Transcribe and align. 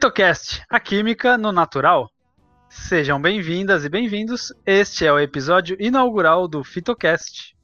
Fitocast, 0.00 0.62
a 0.70 0.80
química 0.80 1.36
no 1.36 1.52
natural. 1.52 2.08
Sejam 2.70 3.20
bem-vindas 3.20 3.84
e 3.84 3.88
bem-vindos. 3.90 4.50
Este 4.64 5.04
é 5.04 5.12
o 5.12 5.18
episódio 5.18 5.76
inaugural 5.78 6.48
do 6.48 6.64
Fitocast. 6.64 7.54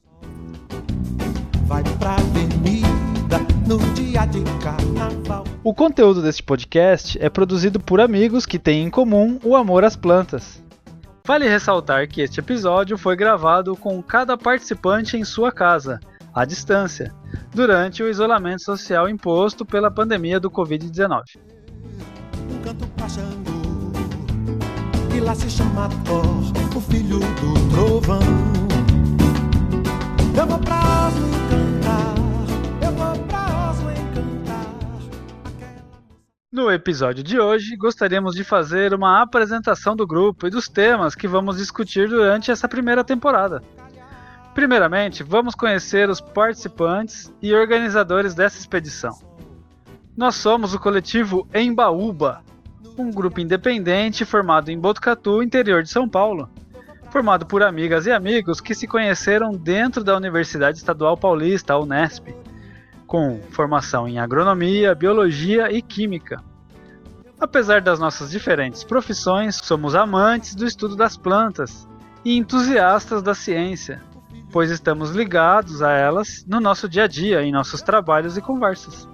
Vai 1.64 1.82
pra 1.98 2.16
avenida 2.16 3.38
no 3.66 3.78
dia 3.94 4.27
de 4.27 4.44
carnaval. 4.62 5.44
O 5.64 5.72
conteúdo 5.72 6.20
deste 6.20 6.42
podcast 6.42 7.18
é 7.22 7.30
produzido 7.30 7.80
por 7.80 8.02
amigos 8.02 8.44
que 8.44 8.58
têm 8.58 8.84
em 8.84 8.91
comum 8.91 9.41
o 9.42 9.56
amor 9.56 9.82
às 9.82 9.96
plantas. 9.96 10.62
Vale 11.24 11.48
ressaltar 11.48 12.06
que 12.06 12.20
este 12.20 12.41
episódio 12.41 12.98
foi 12.98 13.16
gravado 13.16 13.74
com 13.77 14.02
cada 14.02 14.36
participante 14.36 15.16
em 15.16 15.24
sua 15.24 15.50
casa, 15.50 15.98
à 16.34 16.44
distância, 16.44 17.14
durante 17.55 18.02
o 18.02 18.10
isolamento 18.10 18.62
social 18.62 19.08
imposto 19.08 19.64
pela 19.64 19.91
pandemia 19.91 20.38
do 20.38 20.50
Covid-19. 20.50 21.22
Canto 22.66 22.84
que 25.12 25.20
lá 25.20 25.37
se 25.37 25.48
chama 25.48 25.88
Thor, 26.05 26.27
o 26.77 26.80
filho 26.80 27.20
do 27.20 27.70
trovão. 27.70 28.19
Eu 30.37 30.47
vou 30.48 30.59
pra 30.59 31.06
Oslo 31.06 31.29
encantar, 31.29 32.15
eu 32.83 32.91
vou 32.91 33.25
pra 33.28 33.70
Oslo 33.70 33.89
encantar. 33.92 34.67
No 36.50 36.69
episódio 36.69 37.23
de 37.23 37.39
hoje, 37.39 37.77
gostaríamos 37.77 38.34
de 38.34 38.42
fazer 38.42 38.92
uma 38.92 39.23
apresentação 39.23 39.95
do 39.95 40.05
grupo 40.05 40.48
e 40.48 40.51
dos 40.51 40.69
temas 40.69 41.14
que 41.14 41.28
vamos 41.28 41.58
discutir 41.58 42.08
durante 42.08 42.51
essa 42.51 42.67
primeira 42.67 43.05
temporada. 43.05 43.62
Primeiramente, 44.55 45.23
vamos 45.23 45.55
conhecer 45.55 46.11
os 46.11 46.20
participantes 46.20 47.33
e 47.41 47.55
organizadores 47.55 48.34
dessa 48.34 48.58
expedição. 48.58 49.17
Nós 50.17 50.34
somos 50.34 50.75
o 50.75 50.80
coletivo 50.80 51.47
Embaúba, 51.55 52.42
um 52.98 53.11
grupo 53.11 53.41
independente 53.41 54.25
formado 54.25 54.70
em 54.70 54.78
Botucatu, 54.78 55.42
interior 55.42 55.83
de 55.83 55.91
São 55.91 56.08
Paulo. 56.08 56.48
Formado 57.11 57.47
por 57.47 57.62
amigas 57.62 58.06
e 58.06 58.12
amigos 58.12 58.61
que 58.61 58.75
se 58.75 58.86
conheceram 58.86 59.52
dentro 59.52 60.02
da 60.02 60.16
Universidade 60.16 60.78
Estadual 60.78 61.17
Paulista, 61.17 61.74
a 61.74 61.78
Unesp, 61.78 62.28
com 63.06 63.41
formação 63.50 64.08
em 64.08 64.19
agronomia, 64.19 64.94
biologia 64.94 65.72
e 65.72 65.80
química. 65.80 66.42
Apesar 67.39 67.80
das 67.80 68.00
nossas 68.00 68.30
diferentes 68.30 68.83
profissões, 68.83 69.56
somos 69.56 69.94
amantes 69.94 70.55
do 70.55 70.67
estudo 70.67 70.97
das 70.97 71.17
plantas 71.17 71.86
e 72.24 72.36
entusiastas 72.36 73.22
da 73.22 73.34
ciência, 73.34 74.02
pois 74.50 74.70
estamos 74.70 75.11
ligados 75.11 75.83
a 75.83 75.92
elas 75.92 76.44
no 76.48 76.61
nosso 76.61 76.89
dia 76.89 77.05
a 77.05 77.06
dia, 77.06 77.42
em 77.42 77.52
nossos 77.52 77.83
trabalhos 77.83 78.36
e 78.36 78.41
conversas. 78.41 79.06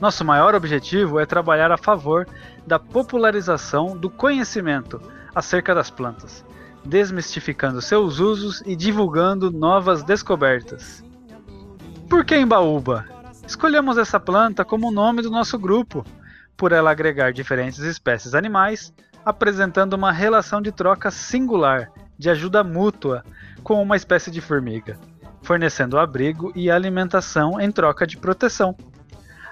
Nosso 0.00 0.24
maior 0.24 0.54
objetivo 0.54 1.20
é 1.20 1.26
trabalhar 1.26 1.70
a 1.70 1.76
favor 1.76 2.26
da 2.66 2.78
popularização 2.78 3.96
do 3.96 4.08
conhecimento 4.08 5.00
acerca 5.34 5.74
das 5.74 5.90
plantas, 5.90 6.44
desmistificando 6.84 7.82
seus 7.82 8.18
usos 8.18 8.62
e 8.64 8.74
divulgando 8.74 9.50
novas 9.50 10.02
descobertas. 10.02 11.04
Por 12.08 12.24
que 12.24 12.36
Embaúba? 12.36 13.04
Escolhemos 13.46 13.98
essa 13.98 14.18
planta 14.18 14.64
como 14.64 14.88
o 14.88 14.92
nome 14.92 15.20
do 15.20 15.30
nosso 15.30 15.58
grupo, 15.58 16.04
por 16.56 16.72
ela 16.72 16.90
agregar 16.90 17.32
diferentes 17.32 17.80
espécies 17.80 18.34
animais, 18.34 18.92
apresentando 19.24 19.94
uma 19.94 20.12
relação 20.12 20.62
de 20.62 20.72
troca 20.72 21.10
singular, 21.10 21.90
de 22.18 22.30
ajuda 22.30 22.64
mútua, 22.64 23.22
com 23.62 23.82
uma 23.82 23.96
espécie 23.96 24.30
de 24.30 24.40
formiga, 24.40 24.98
fornecendo 25.42 25.98
abrigo 25.98 26.52
e 26.54 26.70
alimentação 26.70 27.60
em 27.60 27.70
troca 27.70 28.06
de 28.06 28.16
proteção. 28.16 28.74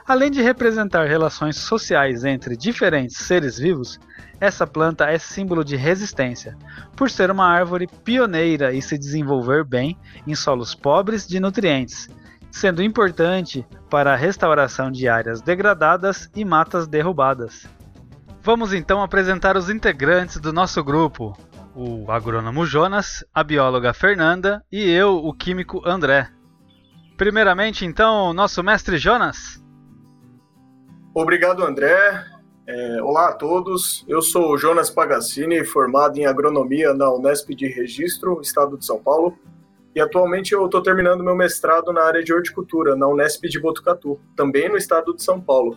Além 0.08 0.30
de 0.30 0.40
representar 0.40 1.06
relações 1.06 1.58
sociais 1.58 2.24
entre 2.24 2.56
diferentes 2.56 3.18
seres 3.18 3.58
vivos, 3.58 4.00
essa 4.40 4.66
planta 4.66 5.04
é 5.04 5.18
símbolo 5.18 5.62
de 5.62 5.76
resistência, 5.76 6.56
por 6.96 7.10
ser 7.10 7.30
uma 7.30 7.46
árvore 7.46 7.86
pioneira 7.86 8.72
e 8.72 8.80
se 8.80 8.96
desenvolver 8.96 9.64
bem 9.64 9.98
em 10.26 10.34
solos 10.34 10.74
pobres 10.74 11.28
de 11.28 11.38
nutrientes, 11.38 12.08
sendo 12.50 12.82
importante 12.82 13.66
para 13.90 14.14
a 14.14 14.16
restauração 14.16 14.90
de 14.90 15.06
áreas 15.06 15.42
degradadas 15.42 16.30
e 16.34 16.42
matas 16.42 16.88
derrubadas. 16.88 17.66
Vamos 18.40 18.72
então 18.72 19.02
apresentar 19.02 19.58
os 19.58 19.68
integrantes 19.68 20.40
do 20.40 20.54
nosso 20.54 20.82
grupo: 20.82 21.36
o 21.74 22.10
agrônomo 22.10 22.64
Jonas, 22.64 23.22
a 23.34 23.44
bióloga 23.44 23.92
Fernanda 23.92 24.64
e 24.72 24.88
eu, 24.88 25.16
o 25.16 25.34
químico 25.34 25.86
André. 25.86 26.30
Primeiramente, 27.14 27.84
então, 27.84 28.32
nosso 28.32 28.62
mestre 28.62 28.96
Jonas. 28.96 29.67
Obrigado, 31.20 31.64
André. 31.64 32.24
É, 32.64 33.02
olá 33.02 33.30
a 33.30 33.32
todos. 33.32 34.04
Eu 34.06 34.22
sou 34.22 34.52
o 34.52 34.56
Jonas 34.56 34.88
Pagassini, 34.88 35.64
formado 35.64 36.16
em 36.16 36.26
agronomia 36.26 36.94
na 36.94 37.12
Unesp 37.12 37.50
de 37.56 37.66
Registro, 37.66 38.40
Estado 38.40 38.78
de 38.78 38.86
São 38.86 39.02
Paulo. 39.02 39.36
E 39.96 40.00
atualmente 40.00 40.54
eu 40.54 40.64
estou 40.64 40.80
terminando 40.80 41.24
meu 41.24 41.34
mestrado 41.34 41.92
na 41.92 42.04
área 42.04 42.22
de 42.22 42.32
horticultura, 42.32 42.94
na 42.94 43.08
Unesp 43.08 43.42
de 43.48 43.60
Botucatu, 43.60 44.20
também 44.36 44.68
no 44.68 44.76
estado 44.76 45.12
de 45.12 45.20
São 45.20 45.40
Paulo. 45.40 45.76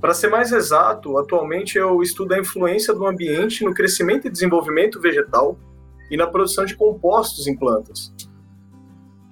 Para 0.00 0.14
ser 0.14 0.28
mais 0.28 0.50
exato, 0.50 1.18
atualmente 1.18 1.76
eu 1.76 2.00
estudo 2.00 2.32
a 2.32 2.38
influência 2.38 2.94
do 2.94 3.06
ambiente 3.06 3.62
no 3.62 3.74
crescimento 3.74 4.28
e 4.28 4.30
desenvolvimento 4.30 4.98
vegetal 4.98 5.58
e 6.10 6.16
na 6.16 6.26
produção 6.26 6.64
de 6.64 6.74
compostos 6.74 7.46
em 7.46 7.54
plantas. 7.54 8.14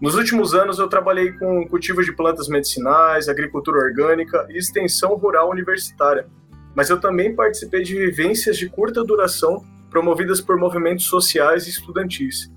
Nos 0.00 0.14
últimos 0.14 0.54
anos, 0.54 0.78
eu 0.78 0.86
trabalhei 0.86 1.32
com 1.32 1.66
cultivo 1.66 2.04
de 2.04 2.12
plantas 2.12 2.48
medicinais, 2.48 3.28
agricultura 3.28 3.78
orgânica 3.78 4.46
e 4.48 4.56
extensão 4.56 5.16
rural 5.16 5.50
universitária, 5.50 6.28
mas 6.72 6.88
eu 6.88 7.00
também 7.00 7.34
participei 7.34 7.82
de 7.82 7.94
vivências 7.94 8.56
de 8.56 8.68
curta 8.68 9.02
duração 9.02 9.64
promovidas 9.90 10.40
por 10.40 10.56
movimentos 10.56 11.06
sociais 11.06 11.66
e 11.66 11.70
estudantis. 11.70 12.48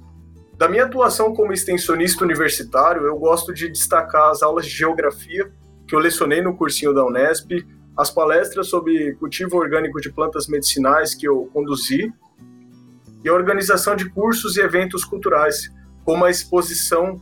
Da 0.56 0.70
minha 0.70 0.84
atuação 0.84 1.34
como 1.34 1.52
extensionista 1.52 2.24
universitário, 2.24 3.08
eu 3.08 3.18
gosto 3.18 3.52
de 3.52 3.68
destacar 3.68 4.30
as 4.30 4.44
aulas 4.44 4.68
de 4.68 4.72
geografia 4.72 5.52
que 5.88 5.96
eu 5.96 6.00
lecionei 6.00 6.44
no 6.44 6.56
cursinho 6.56 6.94
da 6.94 7.04
Unesp, 7.04 7.66
as 7.98 8.12
palestras 8.12 8.68
sobre 8.68 9.14
cultivo 9.16 9.58
orgânico 9.58 10.00
de 10.00 10.12
plantas 10.12 10.48
medicinais 10.48 11.16
que 11.16 11.28
eu 11.28 11.50
conduzi 11.52 12.14
e 13.24 13.30
a 13.30 13.34
organização 13.34 13.96
de 13.96 14.08
cursos 14.12 14.58
e 14.58 14.62
eventos 14.62 15.04
culturais, 15.04 15.72
como 16.06 16.24
a 16.24 16.30
exposição 16.30 17.20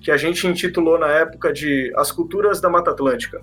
que 0.00 0.10
a 0.10 0.16
gente 0.16 0.46
intitulou 0.46 0.98
na 0.98 1.08
época 1.08 1.52
de 1.52 1.92
As 1.96 2.10
Culturas 2.10 2.60
da 2.60 2.70
Mata 2.70 2.90
Atlântica. 2.90 3.42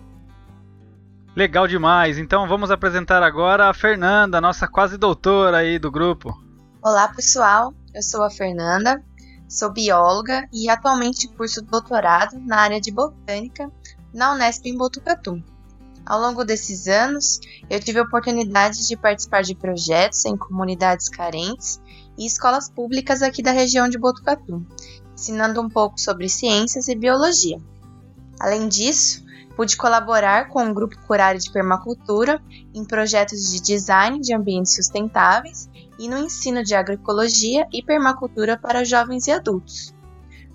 Legal 1.36 1.68
demais. 1.68 2.18
Então 2.18 2.48
vamos 2.48 2.72
apresentar 2.72 3.22
agora 3.22 3.70
a 3.70 3.74
Fernanda, 3.74 4.42
nossa 4.42 4.68
quase 4.68 4.98
doutora 4.98 5.58
aí 5.58 5.78
do 5.78 5.92
grupo. 5.92 6.36
Olá, 6.82 7.08
pessoal. 7.10 7.74
Eu 7.94 8.02
sou 8.02 8.24
a 8.24 8.30
Fernanda, 8.30 9.04
sou 9.48 9.72
bióloga 9.72 10.48
e 10.52 10.68
atualmente 10.70 11.28
curso 11.28 11.62
doutorado 11.62 12.40
na 12.40 12.58
área 12.58 12.82
de 12.82 12.92
botânica 12.92 13.72
na 14.14 14.34
Unesp 14.34 14.66
em 14.66 14.76
Botucatu. 14.76 15.44
Ao 16.06 16.20
longo 16.20 16.44
desses 16.44 16.88
anos, 16.88 17.40
eu 17.70 17.80
tive 17.80 18.00
a 18.00 18.04
oportunidade 18.04 18.88
de 18.88 18.96
participar 18.96 19.42
de 19.44 19.54
projetos 19.54 20.26
em 20.26 20.38
comunidades 20.38 21.10
carentes 21.10 21.82
e 22.18 22.26
escolas 22.26 22.70
públicas 22.70 23.22
aqui 23.22 23.44
da 23.44 23.52
região 23.52 23.90
de 23.90 23.98
Botucatu, 23.98 24.66
ensinando 25.18 25.60
um 25.60 25.68
pouco 25.68 26.00
sobre 26.00 26.30
ciências 26.30 26.88
e 26.88 26.96
biologia. 26.96 27.60
Além 28.40 28.70
disso, 28.70 29.26
pude 29.56 29.76
colaborar 29.76 30.50
com 30.50 30.70
o 30.70 30.74
grupo 30.74 30.96
Curário 31.08 31.42
de 31.42 31.52
Permacultura 31.52 32.40
em 32.72 32.86
projetos 32.86 33.52
de 33.52 33.60
design 33.60 34.20
de 34.20 34.36
ambientes 34.36 34.76
sustentáveis 34.76 35.68
e 35.98 36.08
no 36.08 36.20
ensino 36.20 36.64
de 36.64 36.76
agroecologia 36.76 37.68
e 37.74 37.84
permacultura 37.84 38.56
para 38.56 38.86
jovens 38.86 39.26
e 39.26 39.32
adultos. 39.32 39.92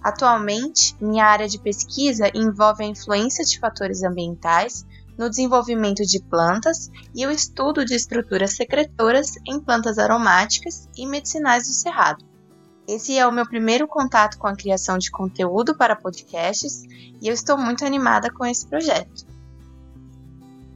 Atualmente, 0.01 0.97
minha 1.01 1.25
área 1.25 1.49
de 1.49 1.59
pesquisa 1.59 2.31
envolve 2.33 2.85
a 2.85 2.89
influência 2.89 3.45
de 3.45 3.59
fatores 3.59 4.05
ambientais 4.05 4.87
no 5.19 5.29
desenvolvimento 5.29 6.05
de 6.07 6.23
plantas 6.23 6.89
e 7.13 7.27
o 7.27 7.33
estudo 7.33 7.85
de 7.85 7.95
estruturas 7.95 8.53
secretoras 8.53 9.35
em 9.47 9.59
plantas 9.61 9.99
aromáticas 9.99 10.89
e 10.97 11.05
medicinais 11.05 11.67
do 11.67 11.73
cerrado. 11.73 12.32
Esse 12.89 13.17
é 13.17 13.27
o 13.27 13.33
meu 13.33 13.47
primeiro 13.47 13.87
contato 13.87 14.39
com 14.39 14.47
a 14.47 14.57
criação 14.57 14.99
de 14.99 15.11
conteúdo 15.11 15.77
para 15.77 15.95
podcasts 15.95 16.83
e 17.21 17.29
eu 17.29 17.33
estou 17.33 17.57
muito 17.57 17.85
animada 17.85 18.31
com 18.31 18.45
esse 18.45 18.67
projeto. 18.67 19.27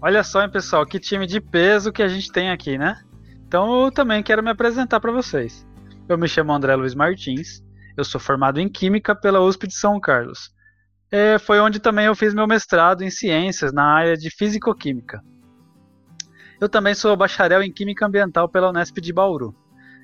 Olha 0.01 0.23
só, 0.23 0.43
hein, 0.43 0.51
pessoal, 0.51 0.87
que 0.87 1.01
time 1.01 1.27
de 1.27 1.41
peso 1.41 1.93
que 1.93 2.03
a 2.03 2.09
gente 2.09 2.31
tem 2.31 2.51
aqui, 2.51 2.79
né? 2.79 3.03
Então 3.47 3.85
eu 3.85 3.91
também 3.91 4.23
quero 4.23 4.43
me 4.43 4.51
apresentar 4.51 5.01
para 5.01 5.11
vocês. 5.11 5.67
Eu 6.09 6.17
me 6.17 6.29
chamo 6.29 6.53
André 6.53 6.77
Luiz 6.77 6.95
Martins, 6.95 7.65
eu 7.97 8.05
sou 8.05 8.21
formado 8.21 8.61
em 8.61 8.69
Química 8.69 9.15
pela 9.15 9.41
USP 9.41 9.67
de 9.67 9.75
São 9.75 9.99
Carlos. 9.99 10.51
É, 11.11 11.39
foi 11.39 11.59
onde 11.61 11.81
também 11.81 12.07
eu 12.07 12.15
fiz 12.15 12.35
meu 12.35 12.47
mestrado 12.47 13.03
em 13.03 13.11
Ciências, 13.11 13.73
na 13.73 13.85
área 13.85 14.17
de 14.17 14.31
Físico-Química. 14.31 15.21
Eu 16.61 16.69
também 16.69 16.95
sou 16.95 17.17
bacharel 17.17 17.63
em 17.63 17.73
Química 17.73 18.07
Ambiental 18.07 18.49
pela 18.49 18.71
Unesp 18.71 19.01
de 19.01 19.13
Bauru. 19.13 19.55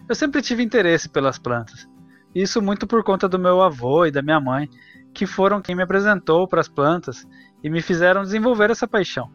Eu 0.09 0.15
sempre 0.15 0.43
tive 0.43 0.63
interesse 0.63 1.09
pelas 1.09 1.39
plantas. 1.39 1.89
Isso 2.35 2.63
muito 2.63 2.87
por 2.87 3.05
conta 3.05 3.29
do 3.29 3.39
meu 3.39 3.63
avô 3.63 4.07
e 4.07 4.11
da 4.11 4.23
minha 4.23 4.41
mãe, 4.41 4.69
que 5.15 5.27
foram 5.27 5.61
quem 5.61 5.75
me 5.75 5.83
apresentou 5.83 6.49
para 6.49 6.61
as 6.61 6.69
plantas 6.69 7.27
e 7.63 7.69
me 7.69 7.83
fizeram 7.83 8.23
desenvolver 8.23 8.71
essa 8.71 8.89
paixão. 8.89 9.31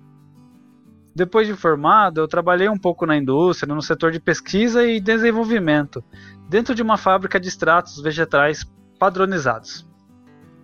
Depois 1.16 1.48
de 1.48 1.56
formado, 1.56 2.22
eu 2.22 2.28
trabalhei 2.28 2.70
um 2.70 2.78
pouco 2.78 3.06
na 3.06 3.18
indústria, 3.18 3.74
no 3.74 3.82
setor 3.82 4.12
de 4.12 4.20
pesquisa 4.20 4.84
e 4.84 5.00
desenvolvimento, 5.00 6.04
dentro 6.48 6.76
de 6.76 6.82
uma 6.82 6.98
fábrica 6.98 7.40
de 7.40 7.48
extratos 7.48 8.00
vegetais 8.02 8.64
padronizados, 9.00 9.88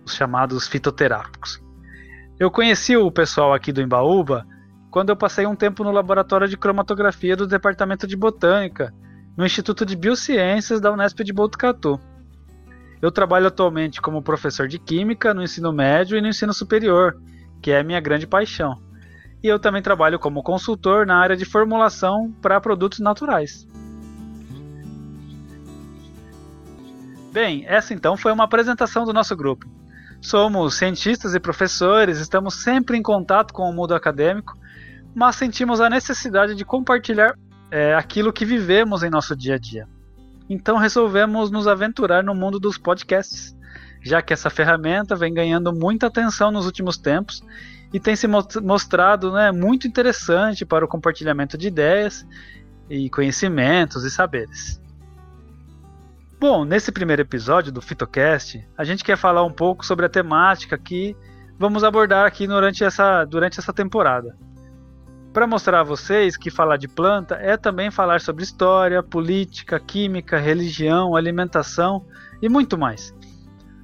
os 0.04 0.14
chamados 0.14 0.68
fitoterápicos. 0.68 1.62
Eu 2.38 2.50
conheci 2.50 2.96
o 2.96 3.10
pessoal 3.10 3.52
aqui 3.52 3.72
do 3.72 3.80
Embaúba 3.80 4.46
quando 4.90 5.10
eu 5.10 5.16
passei 5.16 5.44
um 5.46 5.56
tempo 5.56 5.82
no 5.82 5.90
laboratório 5.90 6.46
de 6.46 6.56
cromatografia 6.56 7.36
do 7.36 7.48
Departamento 7.48 8.06
de 8.06 8.16
Botânica, 8.16 8.94
no 9.36 9.44
Instituto 9.44 9.84
de 9.84 9.96
Biociências 9.96 10.80
da 10.80 10.92
Unesp 10.92 11.20
de 11.20 11.32
Botucatu. 11.32 12.00
Eu 13.02 13.10
trabalho 13.10 13.48
atualmente 13.48 14.00
como 14.00 14.22
professor 14.22 14.68
de 14.68 14.78
Química 14.78 15.34
no 15.34 15.42
ensino 15.42 15.72
médio 15.72 16.16
e 16.16 16.20
no 16.20 16.28
ensino 16.28 16.54
superior, 16.54 17.20
que 17.60 17.70
é 17.70 17.80
a 17.80 17.84
minha 17.84 18.00
grande 18.00 18.26
paixão. 18.26 18.80
E 19.42 19.48
eu 19.48 19.58
também 19.58 19.82
trabalho 19.82 20.18
como 20.18 20.42
consultor 20.42 21.04
na 21.04 21.18
área 21.18 21.36
de 21.36 21.44
formulação 21.44 22.32
para 22.40 22.60
produtos 22.60 23.00
naturais. 23.00 23.66
Bem, 27.32 27.64
essa 27.66 27.92
então 27.92 28.16
foi 28.16 28.32
uma 28.32 28.44
apresentação 28.44 29.04
do 29.04 29.12
nosso 29.12 29.36
grupo. 29.36 29.66
Somos 30.20 30.76
cientistas 30.76 31.34
e 31.34 31.40
professores, 31.40 32.18
estamos 32.18 32.62
sempre 32.62 32.96
em 32.96 33.02
contato 33.02 33.52
com 33.52 33.68
o 33.68 33.72
mundo 33.72 33.94
acadêmico, 33.94 34.56
mas 35.14 35.36
sentimos 35.36 35.80
a 35.80 35.90
necessidade 35.90 36.54
de 36.54 36.64
compartilhar 36.64 37.36
é, 37.74 37.92
aquilo 37.92 38.32
que 38.32 38.44
vivemos 38.44 39.02
em 39.02 39.10
nosso 39.10 39.34
dia 39.34 39.56
a 39.56 39.58
dia. 39.58 39.88
Então 40.48 40.76
resolvemos 40.76 41.50
nos 41.50 41.66
aventurar 41.66 42.22
no 42.22 42.32
mundo 42.32 42.60
dos 42.60 42.78
podcasts, 42.78 43.52
já 44.00 44.22
que 44.22 44.32
essa 44.32 44.48
ferramenta 44.48 45.16
vem 45.16 45.34
ganhando 45.34 45.72
muita 45.72 46.06
atenção 46.06 46.52
nos 46.52 46.66
últimos 46.66 46.96
tempos 46.96 47.42
e 47.92 47.98
tem 47.98 48.14
se 48.14 48.28
mostrado 48.28 49.32
né, 49.32 49.50
muito 49.50 49.88
interessante 49.88 50.64
para 50.64 50.84
o 50.84 50.88
compartilhamento 50.88 51.58
de 51.58 51.66
ideias 51.66 52.24
e 52.88 53.10
conhecimentos 53.10 54.04
e 54.04 54.10
saberes. 54.10 54.80
Bom, 56.38 56.64
nesse 56.64 56.92
primeiro 56.92 57.22
episódio 57.22 57.72
do 57.72 57.82
Fitocast, 57.82 58.64
a 58.78 58.84
gente 58.84 59.02
quer 59.02 59.16
falar 59.16 59.42
um 59.42 59.52
pouco 59.52 59.84
sobre 59.84 60.06
a 60.06 60.08
temática 60.08 60.78
que 60.78 61.16
vamos 61.58 61.82
abordar 61.82 62.24
aqui 62.24 62.46
durante 62.46 62.84
essa, 62.84 63.24
durante 63.24 63.58
essa 63.58 63.72
temporada. 63.72 64.36
Para 65.34 65.48
mostrar 65.48 65.80
a 65.80 65.82
vocês 65.82 66.36
que 66.36 66.48
falar 66.48 66.76
de 66.76 66.86
planta 66.86 67.34
é 67.34 67.56
também 67.56 67.90
falar 67.90 68.20
sobre 68.20 68.44
história, 68.44 69.02
política, 69.02 69.80
química, 69.80 70.38
religião, 70.38 71.16
alimentação 71.16 72.06
e 72.40 72.48
muito 72.48 72.78
mais. 72.78 73.12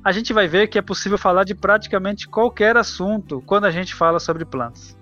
A 0.04 0.12
gente 0.12 0.32
vai 0.32 0.46
ver 0.46 0.68
que 0.68 0.78
é 0.78 0.82
possível 0.82 1.18
falar 1.18 1.42
de 1.42 1.56
praticamente 1.56 2.28
qualquer 2.28 2.76
assunto 2.76 3.42
quando 3.44 3.64
a 3.64 3.70
gente 3.72 3.96
fala 3.96 4.20
sobre 4.20 4.44
plantas. 4.44 4.96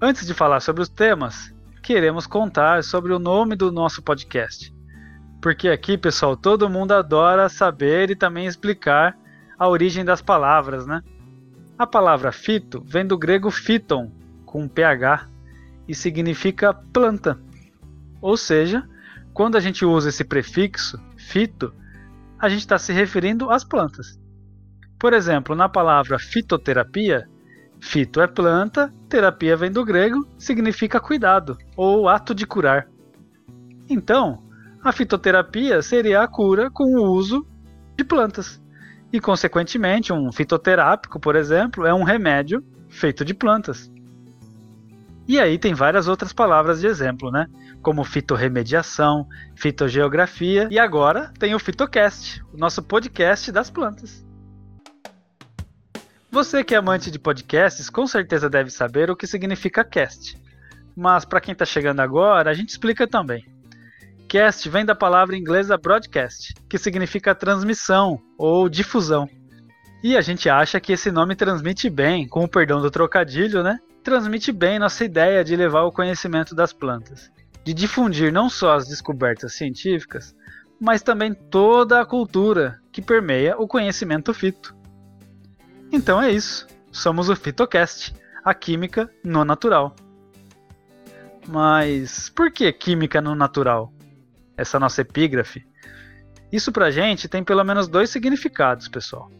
Antes 0.00 0.26
de 0.26 0.32
falar 0.32 0.60
sobre 0.60 0.80
os 0.80 0.88
temas, 0.88 1.54
queremos 1.82 2.26
contar 2.26 2.82
sobre 2.82 3.12
o 3.12 3.18
nome 3.18 3.54
do 3.54 3.70
nosso 3.70 4.00
podcast. 4.00 4.74
Porque 5.42 5.68
aqui, 5.68 5.98
pessoal, 5.98 6.34
todo 6.34 6.70
mundo 6.70 6.92
adora 6.92 7.50
saber 7.50 8.10
e 8.10 8.16
também 8.16 8.46
explicar 8.46 9.14
a 9.58 9.68
origem 9.68 10.06
das 10.06 10.22
palavras, 10.22 10.86
né? 10.86 11.02
A 11.78 11.86
palavra 11.86 12.32
fito 12.32 12.82
vem 12.86 13.06
do 13.06 13.18
grego 13.18 13.50
phyton, 13.50 14.10
com 14.48 14.66
ph, 14.66 15.28
e 15.86 15.94
significa 15.94 16.72
planta. 16.72 17.38
Ou 18.20 18.36
seja, 18.36 18.88
quando 19.34 19.56
a 19.56 19.60
gente 19.60 19.84
usa 19.84 20.08
esse 20.08 20.24
prefixo, 20.24 20.98
fito, 21.16 21.72
a 22.38 22.48
gente 22.48 22.60
está 22.60 22.78
se 22.78 22.92
referindo 22.92 23.50
às 23.50 23.62
plantas. 23.62 24.18
Por 24.98 25.12
exemplo, 25.12 25.54
na 25.54 25.68
palavra 25.68 26.18
fitoterapia, 26.18 27.28
fito 27.78 28.20
é 28.22 28.26
planta, 28.26 28.92
terapia 29.08 29.54
vem 29.54 29.70
do 29.70 29.84
grego, 29.84 30.26
significa 30.38 30.98
cuidado 30.98 31.56
ou 31.76 32.08
ato 32.08 32.34
de 32.34 32.46
curar. 32.46 32.88
Então, 33.88 34.42
a 34.82 34.92
fitoterapia 34.92 35.82
seria 35.82 36.22
a 36.22 36.28
cura 36.28 36.70
com 36.70 36.96
o 36.96 37.12
uso 37.12 37.46
de 37.96 38.04
plantas. 38.04 38.60
E, 39.12 39.20
consequentemente, 39.20 40.12
um 40.12 40.32
fitoterápico, 40.32 41.20
por 41.20 41.36
exemplo, 41.36 41.86
é 41.86 41.92
um 41.92 42.02
remédio 42.02 42.64
feito 42.88 43.24
de 43.24 43.34
plantas. 43.34 43.90
E 45.28 45.38
aí 45.38 45.58
tem 45.58 45.74
várias 45.74 46.08
outras 46.08 46.32
palavras 46.32 46.80
de 46.80 46.86
exemplo, 46.86 47.30
né? 47.30 47.46
Como 47.82 48.02
fitorremediação, 48.02 49.28
fitogeografia 49.54 50.66
e 50.70 50.78
agora 50.78 51.30
tem 51.38 51.54
o 51.54 51.58
Fitocast, 51.58 52.42
o 52.50 52.56
nosso 52.56 52.82
podcast 52.82 53.52
das 53.52 53.68
plantas. 53.68 54.26
Você 56.30 56.64
que 56.64 56.74
é 56.74 56.78
amante 56.78 57.10
de 57.10 57.18
podcasts, 57.18 57.90
com 57.90 58.06
certeza 58.06 58.48
deve 58.48 58.70
saber 58.70 59.10
o 59.10 59.16
que 59.16 59.26
significa 59.26 59.84
cast. 59.84 60.38
Mas 60.96 61.26
para 61.26 61.42
quem 61.42 61.52
está 61.52 61.66
chegando 61.66 62.00
agora, 62.00 62.50
a 62.50 62.54
gente 62.54 62.70
explica 62.70 63.06
também. 63.06 63.44
Cast 64.28 64.66
vem 64.70 64.84
da 64.84 64.94
palavra 64.94 65.36
inglesa 65.36 65.76
broadcast, 65.76 66.54
que 66.70 66.78
significa 66.78 67.34
transmissão 67.34 68.18
ou 68.38 68.66
difusão. 68.66 69.28
E 70.02 70.16
a 70.16 70.22
gente 70.22 70.48
acha 70.48 70.80
que 70.80 70.92
esse 70.92 71.10
nome 71.10 71.36
transmite 71.36 71.90
bem, 71.90 72.26
com 72.26 72.44
o 72.44 72.48
perdão 72.48 72.80
do 72.80 72.90
trocadilho, 72.90 73.62
né? 73.62 73.78
Transmite 74.08 74.52
bem 74.52 74.78
nossa 74.78 75.04
ideia 75.04 75.44
de 75.44 75.54
levar 75.54 75.82
o 75.82 75.92
conhecimento 75.92 76.54
das 76.54 76.72
plantas, 76.72 77.30
de 77.62 77.74
difundir 77.74 78.32
não 78.32 78.48
só 78.48 78.74
as 78.74 78.88
descobertas 78.88 79.52
científicas, 79.52 80.34
mas 80.80 81.02
também 81.02 81.34
toda 81.34 82.00
a 82.00 82.06
cultura 82.06 82.80
que 82.90 83.02
permeia 83.02 83.54
o 83.58 83.68
conhecimento 83.68 84.32
fito. 84.32 84.74
Então 85.92 86.22
é 86.22 86.32
isso. 86.32 86.66
Somos 86.90 87.28
o 87.28 87.36
Fitocast, 87.36 88.14
a 88.42 88.54
química 88.54 89.12
no 89.22 89.44
natural. 89.44 89.94
Mas 91.46 92.30
por 92.30 92.50
que 92.50 92.72
química 92.72 93.20
no 93.20 93.34
natural? 93.34 93.92
essa 94.56 94.80
nossa 94.80 95.02
epígrafe, 95.02 95.66
isso 96.50 96.72
pra 96.72 96.90
gente 96.90 97.28
tem 97.28 97.44
pelo 97.44 97.62
menos 97.62 97.88
dois 97.88 98.08
significados, 98.08 98.88
pessoal. 98.88 99.30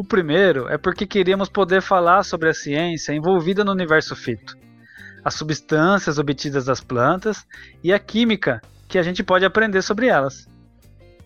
O 0.00 0.04
primeiro 0.04 0.68
é 0.68 0.78
porque 0.78 1.04
queríamos 1.04 1.48
poder 1.48 1.82
falar 1.82 2.22
sobre 2.22 2.48
a 2.48 2.54
ciência 2.54 3.12
envolvida 3.12 3.64
no 3.64 3.72
universo 3.72 4.14
fito, 4.14 4.56
as 5.24 5.34
substâncias 5.34 6.20
obtidas 6.20 6.66
das 6.66 6.80
plantas 6.80 7.44
e 7.82 7.92
a 7.92 7.98
química 7.98 8.62
que 8.86 8.96
a 8.96 9.02
gente 9.02 9.24
pode 9.24 9.44
aprender 9.44 9.82
sobre 9.82 10.06
elas. 10.06 10.46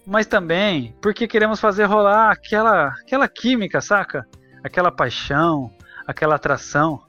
Mas 0.07 0.25
também 0.25 0.97
porque 1.02 1.29
queremos 1.29 1.61
fazer 1.61 1.85
rolar 1.85 2.31
aquela, 2.33 2.95
aquela 3.02 3.29
química, 3.29 3.79
saca? 3.83 4.26
Aquela 4.64 4.91
paixão, 4.91 5.71
aquela 6.07 6.37
atração. 6.37 7.05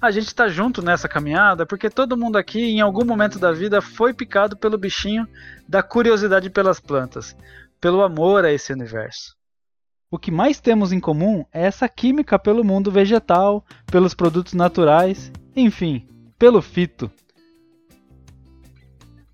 a 0.00 0.12
gente 0.12 0.28
está 0.28 0.46
junto 0.46 0.80
nessa 0.80 1.08
caminhada 1.08 1.66
porque 1.66 1.90
todo 1.90 2.16
mundo 2.16 2.38
aqui, 2.38 2.60
em 2.60 2.80
algum 2.80 3.04
momento 3.04 3.36
da 3.36 3.50
vida, 3.50 3.82
foi 3.82 4.14
picado 4.14 4.56
pelo 4.56 4.78
bichinho 4.78 5.26
da 5.68 5.82
curiosidade 5.82 6.48
pelas 6.50 6.78
plantas, 6.78 7.36
pelo 7.80 8.02
amor 8.02 8.44
a 8.44 8.52
esse 8.52 8.72
universo. 8.72 9.36
O 10.10 10.18
que 10.18 10.30
mais 10.30 10.58
temos 10.58 10.90
em 10.90 11.00
comum 11.00 11.44
é 11.52 11.66
essa 11.66 11.88
química 11.88 12.38
pelo 12.38 12.64
mundo 12.64 12.90
vegetal, 12.90 13.64
pelos 13.86 14.14
produtos 14.14 14.54
naturais, 14.54 15.30
enfim, 15.54 16.08
pelo 16.38 16.62
fito. 16.62 17.10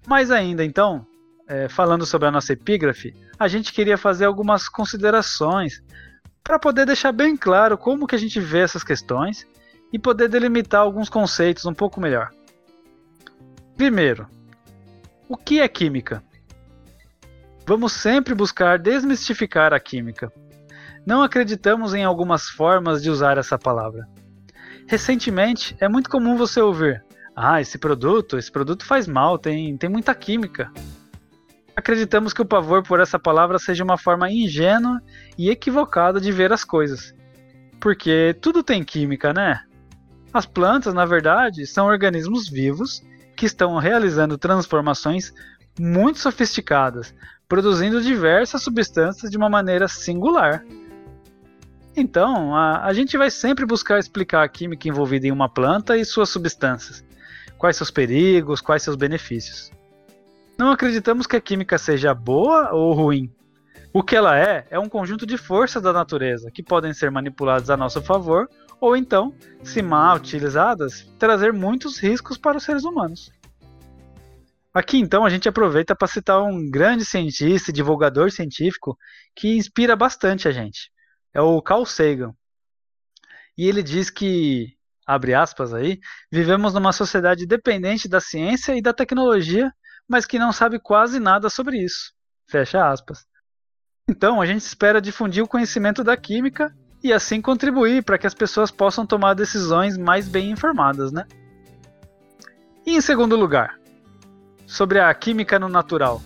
Mais 0.06 0.30
ainda, 0.30 0.64
então, 0.64 1.06
é, 1.46 1.68
falando 1.68 2.04
sobre 2.04 2.26
a 2.26 2.30
nossa 2.30 2.52
epígrafe, 2.52 3.14
a 3.38 3.46
gente 3.46 3.72
queria 3.72 3.96
fazer 3.96 4.24
algumas 4.24 4.68
considerações 4.68 5.82
para 6.42 6.58
poder 6.58 6.86
deixar 6.86 7.12
bem 7.12 7.36
claro 7.36 7.78
como 7.78 8.06
que 8.06 8.14
a 8.14 8.18
gente 8.18 8.40
vê 8.40 8.58
essas 8.58 8.84
questões 8.84 9.46
e 9.92 9.98
poder 9.98 10.28
delimitar 10.28 10.80
alguns 10.80 11.08
conceitos 11.08 11.64
um 11.66 11.72
pouco 11.72 12.00
melhor. 12.00 12.30
Primeiro, 13.76 14.26
o 15.28 15.36
que 15.36 15.60
é 15.60 15.68
química? 15.68 16.22
Vamos 17.66 17.94
sempre 17.94 18.34
buscar 18.34 18.78
desmistificar 18.78 19.72
a 19.72 19.80
química. 19.80 20.30
Não 21.06 21.22
acreditamos 21.22 21.94
em 21.94 22.04
algumas 22.04 22.44
formas 22.44 23.02
de 23.02 23.08
usar 23.08 23.38
essa 23.38 23.58
palavra. 23.58 24.06
Recentemente, 24.86 25.74
é 25.80 25.88
muito 25.88 26.10
comum 26.10 26.36
você 26.36 26.60
ouvir: 26.60 27.02
"Ah, 27.34 27.62
esse 27.62 27.78
produto, 27.78 28.36
esse 28.36 28.52
produto 28.52 28.84
faz 28.84 29.08
mal, 29.08 29.38
tem, 29.38 29.76
tem 29.78 29.88
muita 29.88 30.14
química". 30.14 30.70
Acreditamos 31.74 32.34
que 32.34 32.42
o 32.42 32.46
pavor 32.46 32.82
por 32.82 33.00
essa 33.00 33.18
palavra 33.18 33.58
seja 33.58 33.82
uma 33.82 33.96
forma 33.96 34.30
ingênua 34.30 35.00
e 35.38 35.48
equivocada 35.48 36.20
de 36.20 36.30
ver 36.30 36.52
as 36.52 36.64
coisas. 36.64 37.14
Porque 37.80 38.36
tudo 38.42 38.62
tem 38.62 38.84
química, 38.84 39.32
né? 39.32 39.60
As 40.32 40.44
plantas, 40.44 40.92
na 40.92 41.06
verdade, 41.06 41.66
são 41.66 41.86
organismos 41.86 42.46
vivos 42.46 43.02
que 43.34 43.46
estão 43.46 43.78
realizando 43.78 44.36
transformações 44.36 45.32
muito 45.78 46.18
sofisticadas, 46.18 47.14
produzindo 47.48 48.02
diversas 48.02 48.62
substâncias 48.62 49.30
de 49.30 49.36
uma 49.36 49.48
maneira 49.48 49.88
singular. 49.88 50.64
Então, 51.96 52.54
a, 52.54 52.84
a, 52.84 52.92
gente 52.92 53.16
vai 53.16 53.30
sempre 53.30 53.64
buscar 53.64 53.98
explicar 53.98 54.42
a 54.42 54.48
química 54.48 54.88
envolvida 54.88 55.26
em 55.26 55.30
uma 55.30 55.48
planta 55.48 55.96
e 55.96 56.04
suas 56.04 56.28
substâncias, 56.28 57.04
quais 57.56 57.76
seus 57.76 57.90
perigos, 57.90 58.60
quais 58.60 58.82
seus 58.82 58.96
benefícios. 58.96 59.70
Não 60.58 60.70
acreditamos 60.70 61.26
que 61.26 61.36
a 61.36 61.40
química 61.40 61.78
seja 61.78 62.12
boa 62.12 62.72
ou 62.72 62.92
ruim. 62.92 63.30
O 63.92 64.02
que 64.02 64.16
ela 64.16 64.36
é, 64.36 64.66
é 64.70 64.78
um 64.78 64.88
conjunto 64.88 65.24
de 65.24 65.38
forças 65.38 65.80
da 65.80 65.92
natureza 65.92 66.50
que 66.50 66.64
podem 66.64 66.92
ser 66.92 67.12
manipuladas 67.12 67.70
a 67.70 67.76
nosso 67.76 68.02
favor 68.02 68.48
ou 68.80 68.96
então, 68.96 69.32
se 69.62 69.80
mal 69.80 70.16
utilizadas, 70.16 71.10
trazer 71.18 71.52
muitos 71.52 71.98
riscos 71.98 72.36
para 72.36 72.58
os 72.58 72.64
seres 72.64 72.84
humanos. 72.84 73.32
Aqui 74.74 74.98
então 74.98 75.24
a 75.24 75.30
gente 75.30 75.48
aproveita 75.48 75.94
para 75.94 76.08
citar 76.08 76.42
um 76.42 76.68
grande 76.68 77.04
cientista 77.04 77.70
e 77.70 77.74
divulgador 77.74 78.32
científico 78.32 78.98
que 79.36 79.56
inspira 79.56 79.94
bastante 79.94 80.48
a 80.48 80.50
gente. 80.50 80.90
É 81.32 81.40
o 81.40 81.62
Carl 81.62 81.86
Sagan. 81.86 82.34
E 83.56 83.68
ele 83.68 83.84
diz 83.84 84.10
que, 84.10 84.74
abre 85.06 85.32
aspas 85.32 85.72
aí, 85.72 86.00
vivemos 86.30 86.74
numa 86.74 86.92
sociedade 86.92 87.46
dependente 87.46 88.08
da 88.08 88.20
ciência 88.20 88.76
e 88.76 88.82
da 88.82 88.92
tecnologia, 88.92 89.72
mas 90.08 90.26
que 90.26 90.40
não 90.40 90.52
sabe 90.52 90.80
quase 90.80 91.20
nada 91.20 91.48
sobre 91.48 91.78
isso. 91.78 92.12
Fecha 92.50 92.84
aspas. 92.84 93.24
Então, 94.08 94.40
a 94.40 94.46
gente 94.46 94.62
espera 94.62 95.00
difundir 95.00 95.44
o 95.44 95.48
conhecimento 95.48 96.02
da 96.02 96.16
química 96.16 96.74
e 97.02 97.12
assim 97.12 97.40
contribuir 97.40 98.02
para 98.02 98.18
que 98.18 98.26
as 98.26 98.34
pessoas 98.34 98.72
possam 98.72 99.06
tomar 99.06 99.34
decisões 99.34 99.96
mais 99.96 100.28
bem 100.28 100.50
informadas, 100.50 101.12
né? 101.12 101.26
E 102.84 102.96
em 102.96 103.00
segundo 103.00 103.36
lugar, 103.36 103.78
sobre 104.66 105.00
a 105.00 105.12
química 105.14 105.58
no 105.58 105.68
natural. 105.68 106.22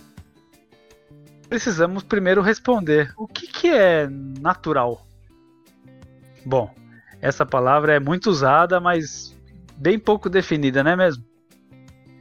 Precisamos 1.47 2.03
primeiro 2.03 2.41
responder 2.41 3.11
o 3.17 3.27
que, 3.27 3.47
que 3.47 3.67
é 3.67 4.07
natural. 4.39 5.07
Bom, 6.45 6.73
essa 7.21 7.45
palavra 7.45 7.95
é 7.95 7.99
muito 7.99 8.29
usada, 8.29 8.79
mas 8.79 9.35
bem 9.75 9.97
pouco 9.97 10.29
definida, 10.29 10.83
não 10.83 10.91
é 10.91 10.95
mesmo? 10.95 11.23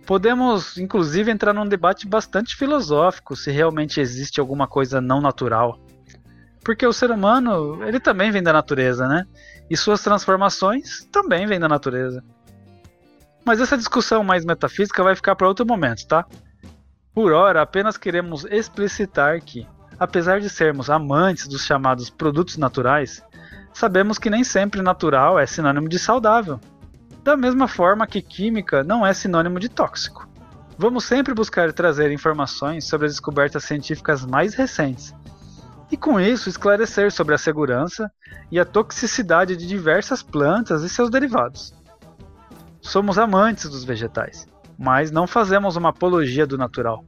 Podemos, 0.07 0.79
inclusive, 0.79 1.31
entrar 1.31 1.53
num 1.53 1.69
debate 1.69 2.09
bastante 2.09 2.57
filosófico 2.57 3.37
se 3.37 3.51
realmente 3.51 4.01
existe 4.01 4.41
alguma 4.41 4.67
coisa 4.67 5.03
não 5.03 5.21
natural. 5.21 5.79
Porque 6.65 6.87
o 6.87 6.93
ser 6.93 7.11
humano, 7.11 7.85
ele 7.87 8.01
também 8.01 8.31
vem 8.31 8.43
da 8.43 8.53
natureza, 8.53 9.07
né? 9.07 9.27
E 9.69 9.77
suas 9.77 10.03
transformações 10.03 11.05
também 11.13 11.47
vêm 11.47 11.61
da 11.61 11.69
natureza. 11.69 12.25
Mas 13.49 13.63
essa 13.63 13.79
discussão 13.79 14.23
mais 14.23 14.45
metafísica 14.45 15.03
vai 15.03 15.17
ficar 15.17 15.35
para 15.35 15.49
outro 15.49 15.65
momento, 15.65 16.07
tá? 16.07 16.27
Por 17.15 17.33
hora, 17.33 17.63
apenas 17.63 17.97
queremos 17.97 18.45
explicitar 18.45 19.41
que, 19.41 19.67
apesar 19.99 20.39
de 20.39 20.51
sermos 20.51 20.91
amantes 20.91 21.49
dos 21.49 21.65
chamados 21.65 22.11
produtos 22.11 22.59
naturais, 22.59 23.25
sabemos 23.73 24.19
que 24.19 24.29
nem 24.29 24.45
sempre 24.45 24.83
natural 24.83 25.39
é 25.39 25.47
sinônimo 25.47 25.89
de 25.89 25.99
saudável. 25.99 26.61
Da 27.25 27.39
mesma 27.39 27.67
forma 27.67 28.07
que 28.07 28.21
química 28.21 28.85
não 28.85 29.07
é 29.07 29.15
sinônimo 29.15 29.59
de 29.59 29.71
tóxico. 29.71 30.29
Vamos 30.77 31.05
sempre 31.05 31.33
buscar 31.33 31.73
trazer 31.73 32.13
informações 32.13 32.85
sobre 32.85 33.07
as 33.07 33.15
descobertas 33.15 33.65
científicas 33.65 34.27
mais 34.27 34.53
recentes 34.53 35.15
e, 35.91 35.97
com 35.97 36.21
isso, 36.21 36.51
esclarecer 36.51 37.11
sobre 37.11 37.35
a 37.35 37.39
segurança 37.39 38.13
e 38.53 38.61
a 38.61 38.65
toxicidade 38.67 39.57
de 39.57 39.67
diversas 39.67 40.23
plantas 40.23 40.83
e 40.83 40.89
seus 40.91 41.09
derivados. 41.09 41.78
Somos 42.89 43.19
amantes 43.19 43.69
dos 43.69 43.85
vegetais, 43.85 44.49
mas 44.79 45.11
não 45.11 45.27
fazemos 45.27 45.77
uma 45.77 45.91
apologia 45.91 46.47
do 46.47 46.57
natural. 46.57 47.05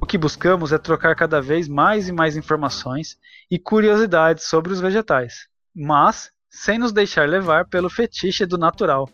O 0.00 0.06
que 0.06 0.16
buscamos 0.16 0.72
é 0.72 0.78
trocar 0.78 1.16
cada 1.16 1.42
vez 1.42 1.66
mais 1.66 2.08
e 2.08 2.12
mais 2.12 2.36
informações 2.36 3.18
e 3.50 3.58
curiosidades 3.58 4.44
sobre 4.44 4.72
os 4.72 4.78
vegetais, 4.78 5.48
mas 5.74 6.30
sem 6.48 6.78
nos 6.78 6.92
deixar 6.92 7.28
levar 7.28 7.66
pelo 7.66 7.90
fetiche 7.90 8.46
do 8.46 8.56
natural, 8.56 9.10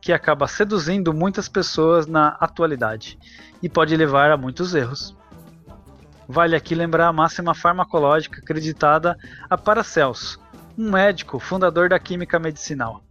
que 0.00 0.12
acaba 0.12 0.48
seduzindo 0.48 1.14
muitas 1.14 1.48
pessoas 1.48 2.04
na 2.08 2.36
atualidade 2.40 3.16
e 3.62 3.68
pode 3.68 3.96
levar 3.96 4.32
a 4.32 4.36
muitos 4.36 4.74
erros. 4.74 5.16
Vale 6.28 6.56
aqui 6.56 6.74
lembrar 6.74 7.06
a 7.06 7.12
máxima 7.12 7.54
farmacológica 7.54 8.40
acreditada 8.40 9.16
a 9.48 9.56
Paracelso, 9.56 10.40
um 10.76 10.90
médico 10.90 11.38
fundador 11.38 11.88
da 11.88 11.98
química 12.00 12.40
medicinal 12.40 13.04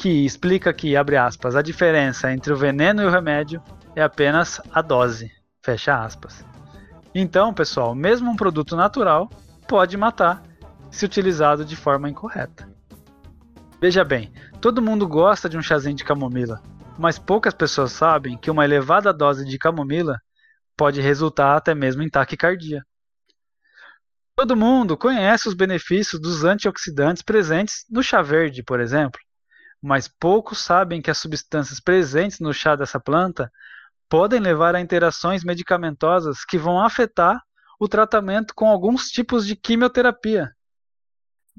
que 0.00 0.24
explica 0.24 0.72
que, 0.72 0.96
abre 0.96 1.18
aspas, 1.18 1.54
a 1.54 1.60
diferença 1.60 2.32
entre 2.32 2.54
o 2.54 2.56
veneno 2.56 3.02
e 3.02 3.04
o 3.04 3.10
remédio 3.10 3.62
é 3.94 4.02
apenas 4.02 4.58
a 4.72 4.80
dose, 4.80 5.30
fecha 5.62 6.02
aspas. 6.02 6.42
Então, 7.14 7.52
pessoal, 7.52 7.94
mesmo 7.94 8.30
um 8.30 8.34
produto 8.34 8.74
natural 8.74 9.28
pode 9.68 9.98
matar 9.98 10.42
se 10.90 11.04
utilizado 11.04 11.66
de 11.66 11.76
forma 11.76 12.08
incorreta. 12.08 12.66
Veja 13.78 14.02
bem, 14.02 14.32
todo 14.58 14.80
mundo 14.80 15.06
gosta 15.06 15.50
de 15.50 15.58
um 15.58 15.62
chazinho 15.62 15.96
de 15.96 16.02
camomila, 16.02 16.62
mas 16.98 17.18
poucas 17.18 17.52
pessoas 17.52 17.92
sabem 17.92 18.38
que 18.38 18.50
uma 18.50 18.64
elevada 18.64 19.12
dose 19.12 19.44
de 19.44 19.58
camomila 19.58 20.16
pode 20.78 21.02
resultar 21.02 21.58
até 21.58 21.74
mesmo 21.74 22.02
em 22.02 22.08
taquicardia. 22.08 22.82
Todo 24.34 24.56
mundo 24.56 24.96
conhece 24.96 25.46
os 25.46 25.52
benefícios 25.52 26.18
dos 26.18 26.42
antioxidantes 26.42 27.22
presentes 27.22 27.84
no 27.90 28.02
chá 28.02 28.22
verde, 28.22 28.62
por 28.62 28.80
exemplo, 28.80 29.20
mas 29.82 30.06
poucos 30.06 30.58
sabem 30.58 31.00
que 31.00 31.10
as 31.10 31.18
substâncias 31.18 31.80
presentes 31.80 32.38
no 32.38 32.52
chá 32.52 32.76
dessa 32.76 33.00
planta 33.00 33.50
podem 34.08 34.40
levar 34.40 34.74
a 34.74 34.80
interações 34.80 35.42
medicamentosas 35.42 36.44
que 36.44 36.58
vão 36.58 36.82
afetar 36.82 37.40
o 37.78 37.88
tratamento 37.88 38.54
com 38.54 38.68
alguns 38.68 39.06
tipos 39.08 39.46
de 39.46 39.56
quimioterapia. 39.56 40.50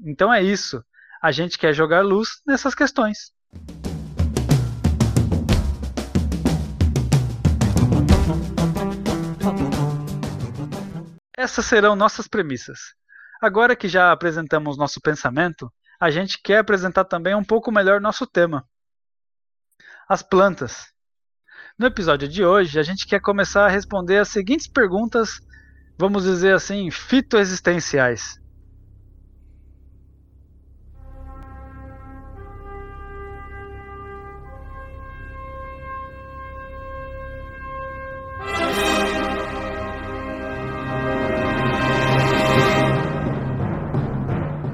Então 0.04 0.32
é 0.32 0.42
isso. 0.42 0.84
A 1.20 1.32
gente 1.32 1.58
quer 1.58 1.72
jogar 1.72 2.02
luz 2.02 2.40
nessas 2.46 2.74
questões. 2.74 3.32
Essas 11.36 11.66
serão 11.66 11.96
nossas 11.96 12.28
premissas. 12.28 12.78
Agora 13.40 13.74
que 13.74 13.88
já 13.88 14.12
apresentamos 14.12 14.76
nosso 14.76 15.00
pensamento, 15.00 15.72
a 16.02 16.10
gente 16.10 16.42
quer 16.42 16.58
apresentar 16.58 17.04
também 17.04 17.32
um 17.32 17.44
pouco 17.44 17.70
melhor 17.70 18.00
nosso 18.00 18.26
tema: 18.26 18.68
as 20.08 20.20
plantas. 20.20 20.92
No 21.78 21.86
episódio 21.86 22.26
de 22.26 22.44
hoje, 22.44 22.76
a 22.76 22.82
gente 22.82 23.06
quer 23.06 23.20
começar 23.20 23.66
a 23.66 23.68
responder 23.68 24.18
as 24.18 24.28
seguintes 24.28 24.66
perguntas, 24.66 25.40
vamos 25.96 26.24
dizer 26.24 26.56
assim, 26.56 26.90
fitoexistenciais. 26.90 28.41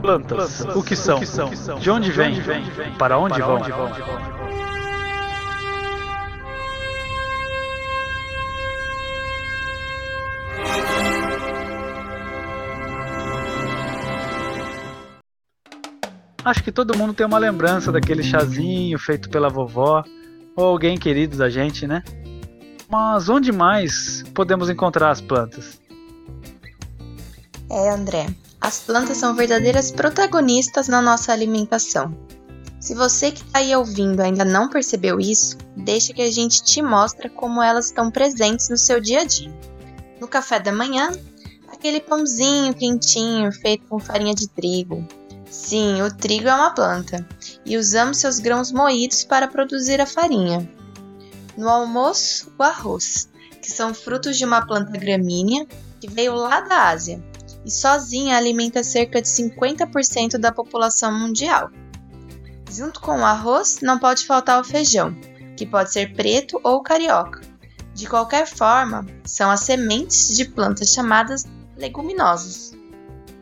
Plantas, 0.08 0.60
o 0.74 0.82
que 0.82 0.96
são, 0.96 1.20
de 1.78 1.90
onde 1.90 2.10
vêm, 2.10 2.40
para 2.98 3.18
onde 3.18 3.40
vão. 3.42 3.58
Acho 16.42 16.64
que 16.64 16.72
todo 16.72 16.96
mundo 16.96 17.12
tem 17.12 17.26
uma 17.26 17.36
lembrança 17.36 17.92
daquele 17.92 18.22
chazinho 18.22 18.98
feito 18.98 19.28
pela 19.28 19.50
vovó 19.50 20.02
ou 20.56 20.64
alguém 20.64 20.96
querido 20.96 21.36
da 21.36 21.50
gente, 21.50 21.86
né? 21.86 22.02
Mas 22.88 23.28
onde 23.28 23.52
mais 23.52 24.24
podemos 24.34 24.70
encontrar 24.70 25.10
as 25.10 25.20
plantas? 25.20 25.78
É, 27.70 27.90
André. 27.90 28.28
As 28.68 28.80
plantas 28.80 29.16
são 29.16 29.34
verdadeiras 29.34 29.90
protagonistas 29.90 30.88
na 30.88 31.00
nossa 31.00 31.32
alimentação. 31.32 32.14
Se 32.78 32.94
você 32.94 33.30
que 33.30 33.42
está 33.42 33.60
aí 33.60 33.74
ouvindo 33.74 34.20
ainda 34.20 34.44
não 34.44 34.68
percebeu 34.68 35.18
isso, 35.18 35.56
deixa 35.74 36.12
que 36.12 36.20
a 36.20 36.30
gente 36.30 36.62
te 36.62 36.82
mostra 36.82 37.30
como 37.30 37.62
elas 37.62 37.86
estão 37.86 38.10
presentes 38.10 38.68
no 38.68 38.76
seu 38.76 39.00
dia 39.00 39.22
a 39.22 39.24
dia. 39.24 39.50
No 40.20 40.28
café 40.28 40.60
da 40.60 40.70
manhã, 40.70 41.10
aquele 41.72 41.98
pãozinho 41.98 42.74
quentinho 42.74 43.50
feito 43.52 43.86
com 43.86 43.98
farinha 43.98 44.34
de 44.34 44.46
trigo. 44.46 45.02
Sim, 45.50 46.02
o 46.02 46.14
trigo 46.14 46.48
é 46.48 46.54
uma 46.54 46.74
planta 46.74 47.26
e 47.64 47.78
usamos 47.78 48.18
seus 48.18 48.38
grãos 48.38 48.70
moídos 48.70 49.24
para 49.24 49.48
produzir 49.48 49.98
a 49.98 50.04
farinha. 50.04 50.70
No 51.56 51.70
almoço, 51.70 52.52
o 52.58 52.62
arroz, 52.62 53.30
que 53.62 53.70
são 53.70 53.94
frutos 53.94 54.36
de 54.36 54.44
uma 54.44 54.60
planta 54.66 54.92
gramínea 54.92 55.66
que 55.98 56.06
veio 56.06 56.34
lá 56.34 56.60
da 56.60 56.90
Ásia 56.90 57.26
e 57.64 57.70
sozinha 57.70 58.36
alimenta 58.36 58.82
cerca 58.82 59.20
de 59.20 59.28
50% 59.28 60.38
da 60.38 60.52
população 60.52 61.12
mundial. 61.12 61.70
Junto 62.70 63.00
com 63.00 63.18
o 63.18 63.24
arroz, 63.24 63.80
não 63.80 63.98
pode 63.98 64.26
faltar 64.26 64.60
o 64.60 64.64
feijão, 64.64 65.16
que 65.56 65.66
pode 65.66 65.92
ser 65.92 66.14
preto 66.14 66.60
ou 66.62 66.82
carioca. 66.82 67.40
De 67.94 68.06
qualquer 68.06 68.46
forma, 68.46 69.06
são 69.24 69.50
as 69.50 69.60
sementes 69.60 70.36
de 70.36 70.44
plantas 70.44 70.92
chamadas 70.92 71.44
leguminosas. 71.76 72.76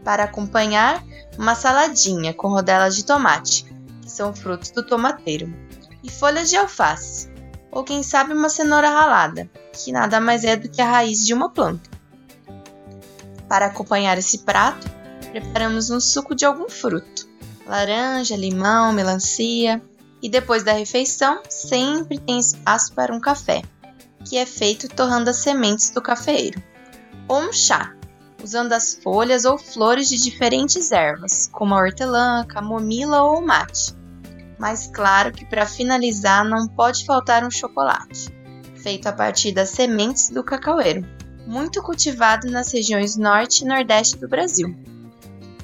Para 0.05 0.25
acompanhar, 0.25 1.05
uma 1.37 1.55
saladinha 1.55 2.33
com 2.33 2.49
rodelas 2.49 2.97
de 2.97 3.05
tomate, 3.05 3.67
que 4.01 4.11
são 4.11 4.35
frutos 4.35 4.71
do 4.71 4.83
tomateiro, 4.83 5.53
e 6.03 6.11
folhas 6.11 6.49
de 6.49 6.57
alface, 6.57 7.29
ou 7.71 7.85
quem 7.85 8.03
sabe 8.03 8.33
uma 8.33 8.49
cenoura 8.49 8.89
ralada, 8.89 9.51
que 9.73 9.93
nada 9.93 10.21
mais 10.21 10.45
é 10.45 10.57
do 10.57 10.69
que 10.69 10.81
a 10.81 10.89
raiz 10.91 11.27
de 11.27 11.35
uma 11.35 11.51
planta. 11.51 11.96
Para 13.49 13.67
acompanhar 13.67 14.19
esse 14.19 14.39
prato, 14.39 14.89
preparamos 15.31 15.91
um 15.91 16.01
suco 16.01 16.35
de 16.35 16.45
algum 16.45 16.69
fruto, 16.69 17.29
laranja, 17.67 18.37
limão, 18.37 18.93
melancia, 18.93 19.81
e 20.23 20.29
depois 20.29 20.65
da 20.65 20.73
refeição 20.73 21.43
sempre 21.49 22.19
tem 22.19 22.39
espaço 22.39 22.93
para 22.95 23.15
um 23.15 23.21
café, 23.21 23.63
que 24.25 24.37
é 24.37 24.47
feito 24.47 24.89
torrando 24.89 25.31
as 25.31 25.37
sementes 25.37 25.91
do 25.91 26.03
cafeeiro, 26.03 26.61
ou 27.29 27.41
um 27.41 27.53
chá, 27.53 27.95
usando 28.43 28.73
as 28.73 28.95
folhas 28.95 29.45
ou 29.45 29.59
flores 29.59 30.09
de 30.09 30.21
diferentes 30.21 30.91
ervas, 30.91 31.49
como 31.53 31.75
a 31.75 31.79
hortelã, 31.79 32.45
camomila 32.45 33.23
ou 33.23 33.41
mate. 33.41 33.95
Mas 34.59 34.87
claro 34.87 35.33
que 35.33 35.45
para 35.45 35.67
finalizar 35.67 36.45
não 36.45 36.67
pode 36.67 37.05
faltar 37.05 37.45
um 37.45 37.51
chocolate, 37.51 38.29
feito 38.83 39.07
a 39.07 39.13
partir 39.13 39.53
das 39.53 39.71
sementes 39.71 40.31
do 40.31 40.43
cacaueiro, 40.43 41.07
muito 41.47 41.83
cultivado 41.83 42.51
nas 42.51 42.73
regiões 42.73 43.17
norte 43.17 43.63
e 43.63 43.67
nordeste 43.67 44.17
do 44.17 44.29
Brasil. 44.29 44.77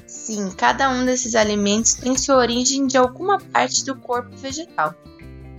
Sim, 0.07 0.49
cada 0.51 0.89
um 0.89 1.05
desses 1.05 1.35
alimentos 1.35 1.95
tem 1.95 2.17
sua 2.17 2.37
origem 2.37 2.87
de 2.87 2.97
alguma 2.97 3.39
parte 3.39 3.83
do 3.83 3.95
corpo 3.95 4.35
vegetal, 4.37 4.95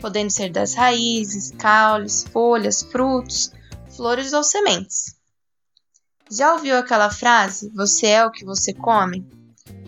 podendo 0.00 0.31
ser 0.31 0.50
das 0.50 0.75
raízes, 0.75 1.52
caules, 1.59 2.25
folhas, 2.33 2.83
frutos, 2.83 3.52
flores 3.95 4.33
ou 4.33 4.43
sementes. 4.43 5.16
Já 6.31 6.54
ouviu 6.54 6.76
aquela 6.78 7.11
frase: 7.11 7.71
Você 7.75 8.07
é 8.07 8.25
o 8.25 8.31
que 8.31 8.45
você 8.45 8.73
come? 8.73 9.26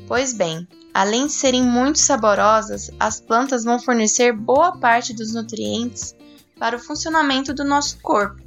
Pois 0.07 0.35
bem, 0.35 0.69
além 0.93 1.26
de 1.26 1.33
serem 1.33 1.64
muito 1.64 1.99
saborosas, 1.99 2.90
as 3.00 3.21
plantas 3.21 3.64
vão 3.64 3.81
fornecer 3.81 4.33
boa 4.33 4.76
parte 4.78 5.14
dos 5.14 5.33
nutrientes 5.33 6.14
para 6.59 6.76
o 6.76 6.81
funcionamento 6.81 7.55
do 7.55 7.64
nosso 7.64 7.99
corpo, 8.02 8.40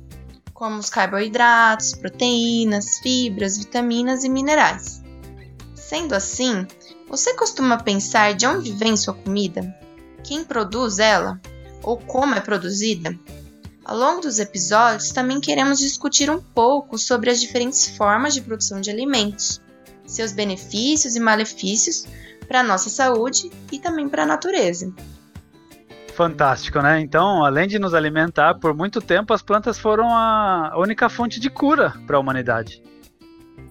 como 0.59 0.77
os 0.77 0.89
carboidratos, 0.89 1.93
proteínas, 1.93 2.99
fibras, 2.99 3.57
vitaminas 3.57 4.25
e 4.25 4.29
minerais. 4.29 5.01
Sendo 5.73 6.13
assim, 6.13 6.67
você 7.07 7.33
costuma 7.33 7.81
pensar 7.81 8.33
de 8.33 8.45
onde 8.45 8.73
vem 8.73 8.97
sua 8.97 9.13
comida? 9.13 9.73
Quem 10.21 10.43
produz 10.43 10.99
ela? 10.99 11.39
Ou 11.81 11.95
como 11.97 12.35
é 12.35 12.41
produzida? 12.41 13.17
Ao 13.85 13.97
longo 13.97 14.21
dos 14.21 14.37
episódios, 14.37 15.11
também 15.11 15.39
queremos 15.39 15.79
discutir 15.79 16.29
um 16.29 16.41
pouco 16.41 16.97
sobre 16.97 17.31
as 17.31 17.39
diferentes 17.39 17.87
formas 17.95 18.33
de 18.33 18.41
produção 18.41 18.81
de 18.81 18.91
alimentos, 18.91 19.61
seus 20.05 20.33
benefícios 20.33 21.15
e 21.15 21.21
malefícios 21.21 22.05
para 22.49 22.59
a 22.59 22.63
nossa 22.63 22.89
saúde 22.89 23.49
e 23.71 23.79
também 23.79 24.09
para 24.09 24.23
a 24.23 24.27
natureza. 24.27 24.93
Fantástico, 26.19 26.81
né? 26.81 26.99
Então, 26.99 27.45
além 27.45 27.65
de 27.65 27.79
nos 27.79 27.93
alimentar, 27.93 28.55
por 28.55 28.75
muito 28.75 28.99
tempo 28.99 29.33
as 29.33 29.41
plantas 29.41 29.79
foram 29.79 30.13
a 30.13 30.73
única 30.75 31.07
fonte 31.07 31.39
de 31.39 31.49
cura 31.49 31.93
para 32.05 32.17
a 32.17 32.19
humanidade. 32.19 32.83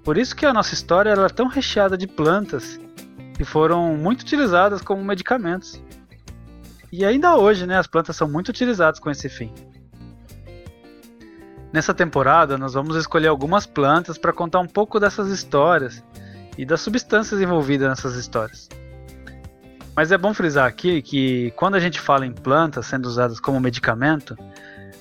Por 0.02 0.16
isso 0.16 0.34
que 0.34 0.46
a 0.46 0.52
nossa 0.54 0.72
história 0.72 1.10
é 1.10 1.28
tão 1.28 1.46
recheada 1.46 1.94
de 1.94 2.06
plantas 2.06 2.80
que 3.36 3.44
foram 3.44 3.98
muito 3.98 4.22
utilizadas 4.22 4.80
como 4.80 5.04
medicamentos. 5.04 5.78
E 6.90 7.04
ainda 7.04 7.36
hoje, 7.36 7.66
né, 7.66 7.76
as 7.76 7.86
plantas 7.86 8.16
são 8.16 8.26
muito 8.26 8.48
utilizadas 8.48 8.98
com 8.98 9.10
esse 9.10 9.28
fim. 9.28 9.52
Nessa 11.70 11.92
temporada, 11.92 12.56
nós 12.56 12.72
vamos 12.72 12.96
escolher 12.96 13.28
algumas 13.28 13.66
plantas 13.66 14.16
para 14.16 14.32
contar 14.32 14.60
um 14.60 14.66
pouco 14.66 14.98
dessas 14.98 15.28
histórias 15.28 16.02
e 16.56 16.64
das 16.64 16.80
substâncias 16.80 17.42
envolvidas 17.42 17.90
nessas 17.90 18.14
histórias. 18.14 18.70
Mas 19.98 20.12
é 20.12 20.16
bom 20.16 20.32
frisar 20.32 20.64
aqui 20.64 21.02
que 21.02 21.50
quando 21.56 21.74
a 21.74 21.80
gente 21.80 21.98
fala 21.98 22.24
em 22.24 22.30
plantas 22.30 22.86
sendo 22.86 23.06
usadas 23.06 23.40
como 23.40 23.58
medicamento, 23.58 24.38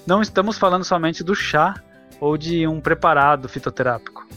não 0.07 0.23
estamos 0.23 0.57
falando 0.57 0.83
somente 0.83 1.23
do 1.23 1.35
chá 1.35 1.75
ou 2.19 2.35
de 2.35 2.65
um 2.65 2.81
preparado 2.81 3.47
fitoterápico. 3.47 4.27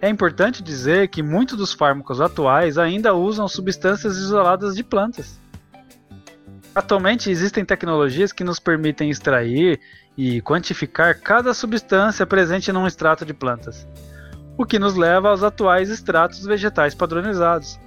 É 0.00 0.08
importante 0.08 0.62
dizer 0.62 1.08
que 1.08 1.20
muitos 1.20 1.58
dos 1.58 1.72
fármacos 1.72 2.20
atuais 2.20 2.78
ainda 2.78 3.12
usam 3.12 3.48
substâncias 3.48 4.16
isoladas 4.16 4.76
de 4.76 4.84
plantas. 4.84 5.40
Atualmente 6.72 7.28
existem 7.28 7.64
tecnologias 7.64 8.30
que 8.30 8.44
nos 8.44 8.60
permitem 8.60 9.10
extrair 9.10 9.80
e 10.16 10.40
quantificar 10.42 11.18
cada 11.18 11.52
substância 11.52 12.24
presente 12.24 12.70
num 12.70 12.86
extrato 12.86 13.26
de 13.26 13.34
plantas, 13.34 13.84
o 14.56 14.64
que 14.64 14.78
nos 14.78 14.94
leva 14.94 15.30
aos 15.30 15.42
atuais 15.42 15.90
extratos 15.90 16.46
vegetais 16.46 16.94
padronizados, 16.94 17.80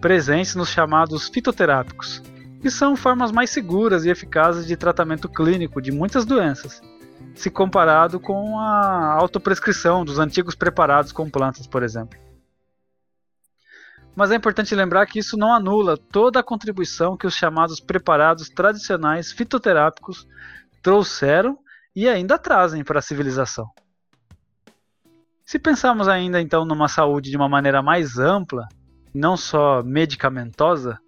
presentes 0.00 0.54
nos 0.54 0.68
chamados 0.68 1.28
fitoterápicos, 1.28 2.22
que 2.60 2.70
são 2.70 2.96
formas 2.96 3.32
mais 3.32 3.50
seguras 3.50 4.04
e 4.04 4.10
eficazes 4.10 4.66
de 4.66 4.76
tratamento 4.76 5.28
clínico 5.28 5.80
de 5.80 5.92
muitas 5.92 6.24
doenças 6.24 6.80
se 7.38 7.50
comparado 7.50 8.18
com 8.18 8.58
a 8.58 9.12
autoprescrição 9.14 10.04
dos 10.04 10.18
antigos 10.18 10.54
preparados 10.54 11.12
com 11.12 11.30
plantas, 11.30 11.66
por 11.66 11.82
exemplo. 11.82 12.18
Mas 14.14 14.32
é 14.32 14.34
importante 14.34 14.74
lembrar 14.74 15.06
que 15.06 15.20
isso 15.20 15.36
não 15.36 15.52
anula 15.52 15.96
toda 15.96 16.40
a 16.40 16.42
contribuição 16.42 17.16
que 17.16 17.26
os 17.26 17.34
chamados 17.34 17.78
preparados 17.78 18.48
tradicionais 18.48 19.30
fitoterápicos 19.30 20.26
trouxeram 20.82 21.56
e 21.94 22.08
ainda 22.08 22.36
trazem 22.38 22.82
para 22.82 22.98
a 22.98 23.02
civilização. 23.02 23.70
Se 25.44 25.58
pensarmos 25.58 26.08
ainda 26.08 26.40
então 26.40 26.64
numa 26.64 26.88
saúde 26.88 27.30
de 27.30 27.36
uma 27.36 27.48
maneira 27.48 27.80
mais 27.80 28.18
ampla, 28.18 28.68
não 29.18 29.36
só 29.36 29.82
medicamentosa, 29.82 30.98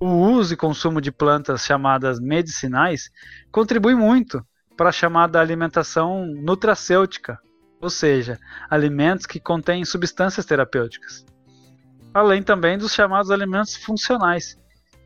o 0.00 0.06
uso 0.06 0.54
e 0.54 0.56
consumo 0.56 1.00
de 1.00 1.12
plantas 1.12 1.64
chamadas 1.64 2.18
medicinais 2.18 3.10
contribui 3.52 3.94
muito 3.94 4.44
para 4.76 4.88
a 4.88 4.92
chamada 4.92 5.38
alimentação 5.38 6.26
nutracêutica, 6.26 7.38
ou 7.80 7.90
seja, 7.90 8.38
alimentos 8.68 9.26
que 9.26 9.38
contêm 9.38 9.84
substâncias 9.84 10.46
terapêuticas. 10.46 11.24
Além 12.14 12.42
também 12.42 12.78
dos 12.78 12.94
chamados 12.94 13.30
alimentos 13.30 13.76
funcionais, 13.76 14.58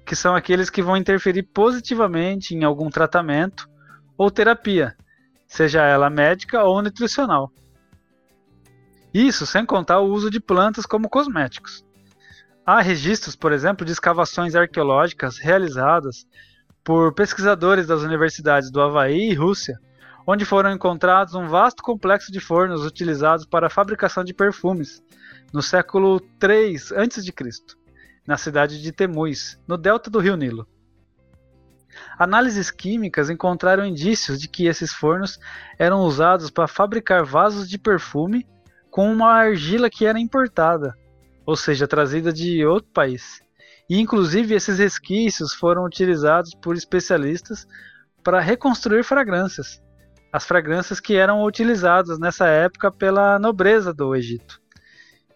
que 0.06 0.14
são 0.14 0.34
aqueles 0.34 0.70
que 0.70 0.82
vão 0.82 0.96
interferir 0.96 1.42
positivamente 1.42 2.54
em 2.54 2.62
algum 2.62 2.88
tratamento 2.88 3.68
ou 4.16 4.30
terapia, 4.30 4.96
seja 5.48 5.82
ela 5.82 6.08
médica 6.08 6.62
ou 6.62 6.80
nutricional. 6.80 7.50
Isso 9.12 9.44
sem 9.44 9.66
contar 9.66 10.00
o 10.00 10.12
uso 10.12 10.30
de 10.30 10.38
plantas 10.38 10.86
como 10.86 11.08
cosméticos. 11.08 11.85
Há 12.68 12.80
registros, 12.80 13.36
por 13.36 13.52
exemplo, 13.52 13.86
de 13.86 13.92
escavações 13.92 14.56
arqueológicas 14.56 15.38
realizadas 15.38 16.26
por 16.82 17.14
pesquisadores 17.14 17.86
das 17.86 18.02
universidades 18.02 18.72
do 18.72 18.80
Havaí 18.80 19.30
e 19.30 19.34
Rússia, 19.34 19.78
onde 20.26 20.44
foram 20.44 20.72
encontrados 20.72 21.34
um 21.34 21.46
vasto 21.46 21.80
complexo 21.80 22.32
de 22.32 22.40
fornos 22.40 22.84
utilizados 22.84 23.46
para 23.46 23.68
a 23.68 23.70
fabricação 23.70 24.24
de 24.24 24.34
perfumes 24.34 25.00
no 25.52 25.62
século 25.62 26.20
III 26.42 26.74
a.C., 26.96 27.32
na 28.26 28.36
cidade 28.36 28.82
de 28.82 28.90
Temui, 28.90 29.32
no 29.68 29.78
delta 29.78 30.10
do 30.10 30.18
rio 30.18 30.36
Nilo. 30.36 30.66
Análises 32.18 32.68
químicas 32.68 33.30
encontraram 33.30 33.86
indícios 33.86 34.40
de 34.40 34.48
que 34.48 34.66
esses 34.66 34.92
fornos 34.92 35.38
eram 35.78 36.00
usados 36.00 36.50
para 36.50 36.66
fabricar 36.66 37.24
vasos 37.24 37.68
de 37.68 37.78
perfume 37.78 38.44
com 38.90 39.12
uma 39.12 39.30
argila 39.30 39.88
que 39.88 40.04
era 40.04 40.18
importada, 40.18 40.96
ou 41.46 41.56
seja, 41.56 41.86
trazida 41.86 42.32
de 42.32 42.66
outro 42.66 42.90
país. 42.92 43.40
E 43.88 44.00
inclusive 44.00 44.54
esses 44.54 44.78
resquícios 44.78 45.54
foram 45.54 45.84
utilizados 45.84 46.52
por 46.60 46.74
especialistas 46.74 47.66
para 48.22 48.40
reconstruir 48.40 49.04
fragrâncias, 49.04 49.80
as 50.32 50.44
fragrâncias 50.44 50.98
que 50.98 51.14
eram 51.14 51.44
utilizadas 51.44 52.18
nessa 52.18 52.48
época 52.48 52.90
pela 52.90 53.38
nobreza 53.38 53.94
do 53.94 54.14
Egito. 54.14 54.60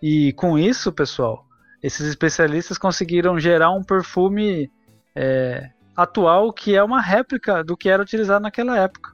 E 0.03 0.33
com 0.33 0.59
isso, 0.59 0.93
pessoal, 0.93 1.47
esses 1.81 2.07
especialistas 2.09 2.77
conseguiram 2.77 3.39
gerar 3.39 3.71
um 3.71 3.85
perfume 3.85 4.69
é, 5.15 5.71
atual 5.97 6.53
que 6.53 6.75
é 6.75 6.83
uma 6.83 7.01
réplica 7.01 7.63
do 7.63 7.77
que 7.77 7.89
era 7.89 8.03
utilizado 8.03 8.43
naquela 8.43 8.77
época. 8.77 9.13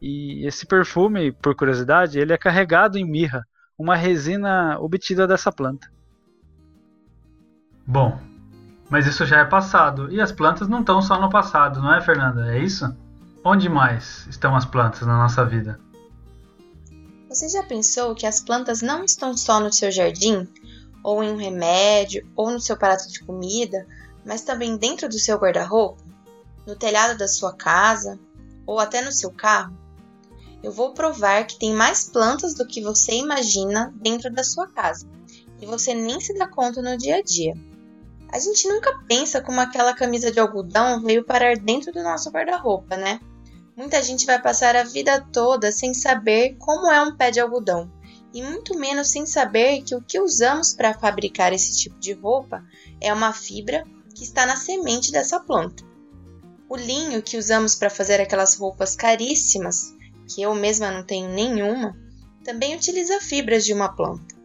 E 0.00 0.46
esse 0.46 0.64
perfume, 0.64 1.30
por 1.30 1.54
curiosidade, 1.54 2.18
ele 2.18 2.32
é 2.32 2.38
carregado 2.38 2.96
em 2.96 3.04
mirra, 3.04 3.44
uma 3.78 3.94
resina 3.94 4.78
obtida 4.80 5.26
dessa 5.26 5.52
planta. 5.52 5.88
Bom, 7.90 8.16
mas 8.88 9.04
isso 9.04 9.26
já 9.26 9.40
é 9.40 9.44
passado. 9.44 10.12
E 10.12 10.20
as 10.20 10.30
plantas 10.30 10.68
não 10.68 10.78
estão 10.78 11.02
só 11.02 11.20
no 11.20 11.28
passado, 11.28 11.82
não 11.82 11.92
é, 11.92 12.00
Fernanda? 12.00 12.54
É 12.54 12.60
isso? 12.60 12.88
Onde 13.44 13.68
mais 13.68 14.28
estão 14.28 14.54
as 14.54 14.64
plantas 14.64 15.00
na 15.00 15.16
nossa 15.16 15.44
vida? 15.44 15.80
Você 17.28 17.48
já 17.48 17.64
pensou 17.64 18.14
que 18.14 18.26
as 18.26 18.40
plantas 18.40 18.80
não 18.80 19.02
estão 19.02 19.36
só 19.36 19.58
no 19.58 19.72
seu 19.72 19.90
jardim, 19.90 20.46
ou 21.02 21.24
em 21.24 21.32
um 21.32 21.36
remédio, 21.36 22.24
ou 22.36 22.52
no 22.52 22.60
seu 22.60 22.76
prato 22.76 23.10
de 23.10 23.24
comida, 23.24 23.84
mas 24.24 24.42
também 24.42 24.76
dentro 24.76 25.08
do 25.08 25.18
seu 25.18 25.36
guarda-roupa, 25.36 26.00
no 26.64 26.76
telhado 26.76 27.18
da 27.18 27.26
sua 27.26 27.52
casa, 27.52 28.20
ou 28.64 28.78
até 28.78 29.02
no 29.02 29.10
seu 29.10 29.32
carro? 29.32 29.76
Eu 30.62 30.70
vou 30.70 30.94
provar 30.94 31.44
que 31.44 31.58
tem 31.58 31.74
mais 31.74 32.08
plantas 32.08 32.54
do 32.54 32.64
que 32.64 32.80
você 32.80 33.14
imagina 33.14 33.92
dentro 33.96 34.32
da 34.32 34.44
sua 34.44 34.68
casa, 34.68 35.08
e 35.60 35.66
você 35.66 35.92
nem 35.92 36.20
se 36.20 36.32
dá 36.38 36.46
conta 36.46 36.80
no 36.80 36.96
dia 36.96 37.16
a 37.16 37.22
dia. 37.22 37.54
A 38.32 38.38
gente 38.38 38.68
nunca 38.68 38.96
pensa 39.08 39.40
como 39.40 39.60
aquela 39.60 39.92
camisa 39.92 40.30
de 40.30 40.38
algodão 40.38 41.02
veio 41.02 41.24
parar 41.24 41.56
dentro 41.56 41.92
do 41.92 42.02
nosso 42.02 42.30
guarda-roupa, 42.30 42.96
né? 42.96 43.20
Muita 43.76 44.00
gente 44.02 44.24
vai 44.24 44.40
passar 44.40 44.76
a 44.76 44.84
vida 44.84 45.20
toda 45.32 45.72
sem 45.72 45.92
saber 45.92 46.56
como 46.58 46.90
é 46.90 47.00
um 47.02 47.16
pé 47.16 47.30
de 47.30 47.40
algodão, 47.40 47.90
e 48.32 48.42
muito 48.42 48.78
menos 48.78 49.08
sem 49.08 49.26
saber 49.26 49.82
que 49.82 49.94
o 49.96 50.02
que 50.02 50.20
usamos 50.20 50.72
para 50.72 50.94
fabricar 50.94 51.52
esse 51.52 51.76
tipo 51.76 51.98
de 51.98 52.12
roupa 52.12 52.64
é 53.00 53.12
uma 53.12 53.32
fibra 53.32 53.84
que 54.14 54.22
está 54.22 54.46
na 54.46 54.54
semente 54.54 55.10
dessa 55.10 55.40
planta. 55.40 55.82
O 56.68 56.76
linho 56.76 57.22
que 57.22 57.36
usamos 57.36 57.74
para 57.74 57.90
fazer 57.90 58.20
aquelas 58.20 58.56
roupas 58.56 58.94
caríssimas, 58.94 59.92
que 60.28 60.40
eu 60.42 60.54
mesma 60.54 60.92
não 60.92 61.02
tenho 61.02 61.28
nenhuma, 61.28 61.96
também 62.44 62.76
utiliza 62.76 63.20
fibras 63.20 63.64
de 63.64 63.72
uma 63.72 63.88
planta. 63.88 64.36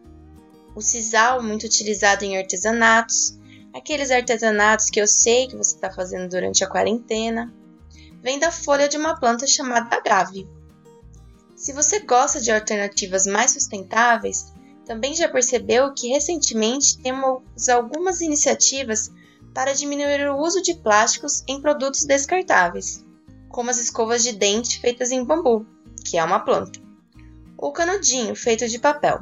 O 0.75 0.81
sisal, 0.81 1.43
muito 1.43 1.65
utilizado 1.65 2.25
em 2.25 2.37
artesanatos, 2.37 3.37
aqueles 3.75 4.09
artesanatos 4.09 4.89
que 4.89 5.01
eu 5.01 5.05
sei 5.05 5.47
que 5.47 5.57
você 5.57 5.75
está 5.75 5.91
fazendo 5.91 6.29
durante 6.29 6.63
a 6.63 6.69
quarentena, 6.69 7.53
vem 8.23 8.39
da 8.39 8.49
folha 8.49 8.87
de 8.87 8.95
uma 8.95 9.19
planta 9.19 9.45
chamada 9.45 9.93
agave. 9.93 10.47
Se 11.57 11.73
você 11.73 11.99
gosta 11.99 12.39
de 12.39 12.51
alternativas 12.51 13.27
mais 13.27 13.51
sustentáveis, 13.51 14.53
também 14.85 15.13
já 15.13 15.27
percebeu 15.27 15.93
que 15.93 16.07
recentemente 16.07 16.97
temos 16.99 17.67
algumas 17.67 18.21
iniciativas 18.21 19.11
para 19.53 19.73
diminuir 19.73 20.29
o 20.29 20.37
uso 20.37 20.61
de 20.61 20.75
plásticos 20.75 21.43
em 21.45 21.59
produtos 21.59 22.05
descartáveis, 22.05 23.05
como 23.49 23.69
as 23.69 23.77
escovas 23.77 24.23
de 24.23 24.31
dente 24.31 24.79
feitas 24.79 25.11
em 25.11 25.23
bambu, 25.23 25.65
que 26.05 26.17
é 26.17 26.23
uma 26.23 26.39
planta, 26.39 26.79
ou 27.57 27.73
canudinho 27.73 28.35
feito 28.35 28.67
de 28.69 28.79
papel. 28.79 29.19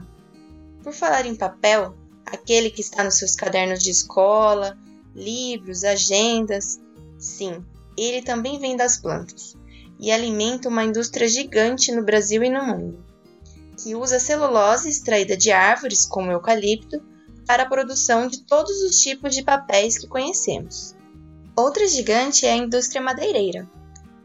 Por 0.83 0.93
falar 0.93 1.25
em 1.25 1.35
papel, 1.35 1.95
aquele 2.25 2.69
que 2.69 2.81
está 2.81 3.03
nos 3.03 3.17
seus 3.17 3.35
cadernos 3.35 3.83
de 3.83 3.91
escola, 3.91 4.77
livros, 5.15 5.83
agendas, 5.83 6.79
sim, 7.17 7.63
ele 7.97 8.21
também 8.21 8.59
vem 8.59 8.75
das 8.75 8.97
plantas 8.97 9.55
e 9.99 10.11
alimenta 10.11 10.67
uma 10.67 10.83
indústria 10.83 11.27
gigante 11.27 11.91
no 11.91 12.03
Brasil 12.03 12.43
e 12.43 12.49
no 12.49 12.65
mundo, 12.65 13.05
que 13.77 13.95
usa 13.95 14.19
celulose 14.19 14.89
extraída 14.89 15.37
de 15.37 15.51
árvores 15.51 16.05
como 16.05 16.29
o 16.29 16.33
eucalipto 16.33 17.01
para 17.45 17.63
a 17.63 17.69
produção 17.69 18.27
de 18.27 18.41
todos 18.41 18.81
os 18.81 18.99
tipos 18.99 19.35
de 19.35 19.43
papéis 19.43 19.97
que 19.97 20.07
conhecemos. 20.07 20.95
Outra 21.55 21.87
gigante 21.87 22.45
é 22.45 22.53
a 22.53 22.57
indústria 22.57 23.01
madeireira, 23.01 23.69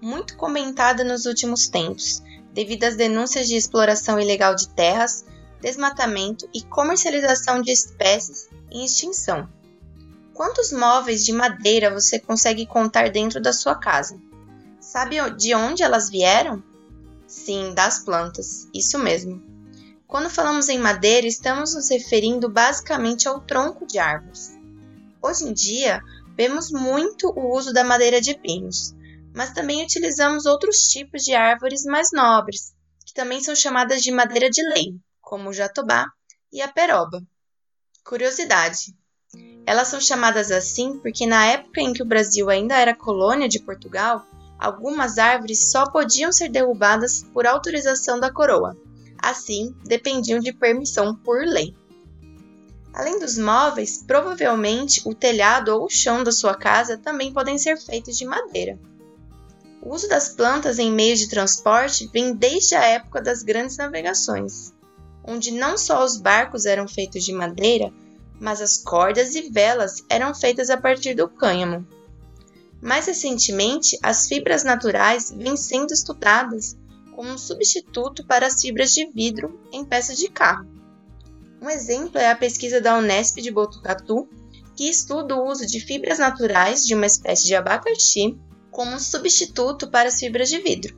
muito 0.00 0.36
comentada 0.36 1.04
nos 1.04 1.26
últimos 1.26 1.68
tempos, 1.68 2.22
devido 2.52 2.84
às 2.84 2.96
denúncias 2.96 3.46
de 3.46 3.56
exploração 3.56 4.18
ilegal 4.18 4.54
de 4.54 4.68
terras, 4.68 5.24
desmatamento 5.60 6.48
e 6.54 6.62
comercialização 6.62 7.60
de 7.60 7.72
espécies 7.72 8.48
em 8.70 8.84
extinção. 8.84 9.48
Quantos 10.34 10.72
móveis 10.72 11.24
de 11.24 11.32
madeira 11.32 11.92
você 11.92 12.18
consegue 12.18 12.66
contar 12.66 13.10
dentro 13.10 13.40
da 13.40 13.52
sua 13.52 13.74
casa? 13.74 14.20
Sabe 14.80 15.16
de 15.36 15.54
onde 15.54 15.82
elas 15.82 16.08
vieram? 16.08 16.62
Sim, 17.26 17.74
das 17.74 17.98
plantas, 18.04 18.68
isso 18.72 18.98
mesmo. 18.98 19.42
Quando 20.06 20.30
falamos 20.30 20.68
em 20.68 20.78
madeira, 20.78 21.26
estamos 21.26 21.74
nos 21.74 21.90
referindo 21.90 22.48
basicamente 22.48 23.28
ao 23.28 23.40
tronco 23.40 23.86
de 23.86 23.98
árvores. 23.98 24.56
Hoje 25.20 25.44
em 25.44 25.52
dia, 25.52 26.00
vemos 26.36 26.70
muito 26.70 27.28
o 27.36 27.54
uso 27.54 27.72
da 27.72 27.82
madeira 27.84 28.20
de 28.20 28.34
pinos, 28.38 28.94
mas 29.34 29.52
também 29.52 29.82
utilizamos 29.84 30.46
outros 30.46 30.88
tipos 30.88 31.22
de 31.22 31.34
árvores 31.34 31.84
mais 31.84 32.10
nobres, 32.12 32.72
que 33.04 33.12
também 33.12 33.42
são 33.42 33.54
chamadas 33.54 34.02
de 34.02 34.10
madeira 34.10 34.48
de 34.48 34.62
lei, 34.62 34.94
como 35.28 35.50
o 35.50 35.52
jatobá 35.52 36.06
e 36.50 36.62
a 36.62 36.68
peroba. 36.68 37.22
Curiosidade: 38.02 38.96
elas 39.66 39.88
são 39.88 40.00
chamadas 40.00 40.50
assim 40.50 40.98
porque 41.00 41.26
na 41.26 41.44
época 41.44 41.82
em 41.82 41.92
que 41.92 42.02
o 42.02 42.06
Brasil 42.06 42.48
ainda 42.48 42.74
era 42.74 42.96
colônia 42.96 43.46
de 43.46 43.60
Portugal, 43.60 44.24
algumas 44.58 45.18
árvores 45.18 45.70
só 45.70 45.90
podiam 45.90 46.32
ser 46.32 46.48
derrubadas 46.48 47.22
por 47.34 47.46
autorização 47.46 48.18
da 48.18 48.32
coroa. 48.32 48.74
Assim, 49.22 49.74
dependiam 49.84 50.40
de 50.40 50.50
permissão 50.50 51.14
por 51.14 51.44
lei. 51.44 51.76
Além 52.94 53.18
dos 53.18 53.36
móveis, 53.36 54.02
provavelmente 54.02 55.02
o 55.04 55.14
telhado 55.14 55.68
ou 55.68 55.84
o 55.84 55.90
chão 55.90 56.24
da 56.24 56.32
sua 56.32 56.54
casa 56.54 56.96
também 56.96 57.34
podem 57.34 57.58
ser 57.58 57.76
feitos 57.76 58.16
de 58.16 58.24
madeira. 58.24 58.78
O 59.82 59.94
uso 59.94 60.08
das 60.08 60.30
plantas 60.30 60.78
em 60.78 60.90
meios 60.90 61.18
de 61.18 61.28
transporte 61.28 62.08
vem 62.12 62.34
desde 62.34 62.74
a 62.74 62.82
época 62.82 63.20
das 63.20 63.42
grandes 63.42 63.76
navegações, 63.76 64.72
onde 65.28 65.50
não 65.50 65.76
só 65.76 66.02
os 66.02 66.16
barcos 66.16 66.64
eram 66.64 66.88
feitos 66.88 67.22
de 67.22 67.34
madeira, 67.34 67.92
mas 68.40 68.62
as 68.62 68.78
cordas 68.78 69.34
e 69.34 69.42
velas 69.50 70.02
eram 70.08 70.34
feitas 70.34 70.70
a 70.70 70.76
partir 70.78 71.14
do 71.14 71.28
cânhamo. 71.28 71.86
Mais 72.80 73.06
recentemente, 73.06 73.98
as 74.02 74.26
fibras 74.26 74.64
naturais 74.64 75.30
vêm 75.30 75.54
sendo 75.54 75.92
estudadas 75.92 76.78
como 77.14 77.28
um 77.28 77.36
substituto 77.36 78.24
para 78.24 78.46
as 78.46 78.58
fibras 78.62 78.92
de 78.92 79.04
vidro 79.10 79.60
em 79.70 79.84
peças 79.84 80.16
de 80.16 80.28
carro. 80.28 80.66
Um 81.60 81.68
exemplo 81.68 82.18
é 82.18 82.30
a 82.30 82.36
pesquisa 82.36 82.80
da 82.80 82.96
Unesp 82.96 83.42
de 83.42 83.50
Botucatu, 83.50 84.28
que 84.74 84.88
estuda 84.88 85.36
o 85.36 85.46
uso 85.46 85.66
de 85.66 85.80
fibras 85.80 86.18
naturais 86.18 86.86
de 86.86 86.94
uma 86.94 87.06
espécie 87.06 87.46
de 87.46 87.54
abacaxi 87.54 88.38
como 88.70 88.92
um 88.92 89.00
substituto 89.00 89.90
para 89.90 90.08
as 90.08 90.20
fibras 90.20 90.48
de 90.48 90.58
vidro, 90.58 90.96